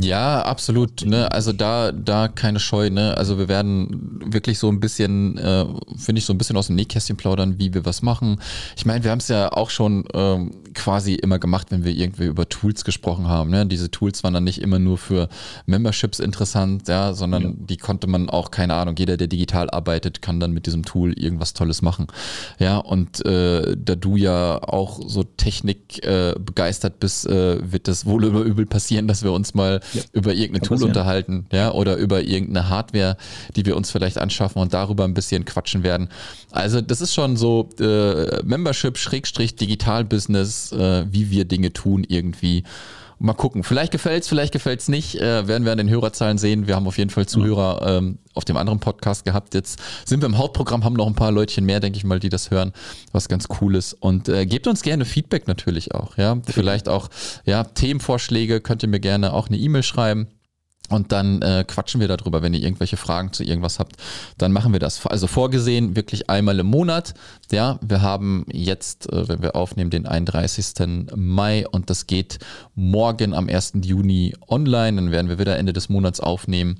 [0.00, 1.04] Ja, absolut.
[1.04, 1.30] Ne?
[1.30, 2.88] Also da, da keine Scheu.
[2.88, 3.16] Ne?
[3.16, 5.66] Also wir werden wirklich so ein bisschen, äh,
[5.96, 8.40] finde ich, so ein bisschen aus dem Nähkästchen plaudern, wie wir was machen.
[8.74, 12.24] Ich meine, wir haben es ja auch schon ähm, quasi immer gemacht, wenn wir irgendwie
[12.24, 13.50] über Tools gesprochen haben.
[13.50, 13.66] Ne?
[13.66, 15.28] Diese Tools waren dann nicht immer nur für
[15.66, 17.50] Memberships interessant, ja, sondern Ja.
[17.54, 21.12] die konnte man auch, keine Ahnung, jeder, der digital arbeitet, kann dann mit diesem Tool
[21.12, 22.06] irgendwas Tolles machen.
[22.58, 28.06] Ja, und äh, da du ja auch so Technik äh, begeistert bist, äh, wird das
[28.06, 31.96] wohl über übel passieren, dass wir uns mal Ja, über irgendein Tool unterhalten, ja, oder
[31.96, 33.16] über irgendeine Hardware,
[33.56, 36.08] die wir uns vielleicht anschaffen und darüber ein bisschen quatschen werden.
[36.50, 42.04] Also das ist schon so äh, Membership Schrägstrich Digital Business, äh, wie wir Dinge tun
[42.06, 42.64] irgendwie.
[43.22, 43.62] Mal gucken.
[43.62, 45.14] Vielleicht gefällt's, vielleicht gefällt's nicht.
[45.14, 46.66] Äh, werden wir an den Hörerzahlen sehen.
[46.66, 49.54] Wir haben auf jeden Fall Zuhörer ähm, auf dem anderen Podcast gehabt.
[49.54, 52.30] Jetzt sind wir im Hauptprogramm, haben noch ein paar Leutchen mehr, denke ich mal, die
[52.30, 52.72] das hören,
[53.12, 53.92] was ganz cool ist.
[53.92, 56.16] Und äh, gebt uns gerne Feedback natürlich auch.
[56.16, 57.10] Ja, vielleicht auch
[57.44, 58.60] ja Themenvorschläge.
[58.60, 60.26] Könnt ihr mir gerne auch eine E-Mail schreiben.
[60.92, 63.96] Und dann äh, quatschen wir darüber, wenn ihr irgendwelche Fragen zu irgendwas habt,
[64.38, 65.04] dann machen wir das.
[65.06, 67.14] Also vorgesehen wirklich einmal im Monat.
[67.50, 71.06] Ja, wir haben jetzt, äh, wenn wir aufnehmen, den 31.
[71.14, 72.38] Mai und das geht
[72.74, 73.74] morgen am 1.
[73.82, 74.96] Juni online.
[74.96, 76.78] Dann werden wir wieder Ende des Monats aufnehmen.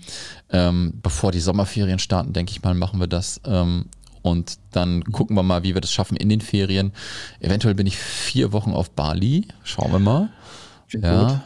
[0.51, 3.41] Ähm, bevor die Sommerferien starten, denke ich mal, machen wir das.
[3.47, 3.87] Ähm,
[4.23, 6.93] und dann gucken wir mal, wie wir das schaffen in den Ferien.
[7.41, 9.49] Eventuell bin ich vier Wochen auf Bali.
[9.65, 10.31] Schauen wir mal.
[10.91, 11.43] Ja.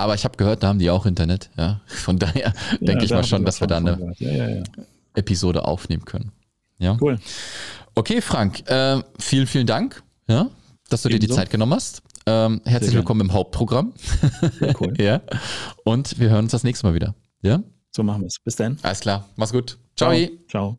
[0.00, 1.50] Aber ich habe gehört, da haben die auch Internet.
[1.56, 1.80] Ja.
[1.86, 4.14] Von daher denke Ja, ich da mal schon, dass wir da eine.
[4.18, 4.62] Ja.
[5.14, 6.32] Episode aufnehmen können.
[6.78, 6.96] Ja.
[7.00, 7.18] Cool.
[7.94, 10.48] Okay, Frank, äh, vielen, vielen Dank, ja,
[10.88, 11.40] dass du dir die Ebenso.
[11.40, 12.02] Zeit genommen hast.
[12.26, 13.92] Ähm, herzlich willkommen im Hauptprogramm.
[14.60, 14.94] Sehr cool.
[14.98, 15.20] ja.
[15.84, 17.14] Und wir hören uns das nächste Mal wieder.
[17.42, 17.60] Ja?
[17.90, 18.36] So machen wir es.
[18.44, 18.78] Bis dann.
[18.82, 19.28] Alles klar.
[19.36, 19.78] Mach's gut.
[19.96, 20.14] Ciao.
[20.48, 20.78] Ciao.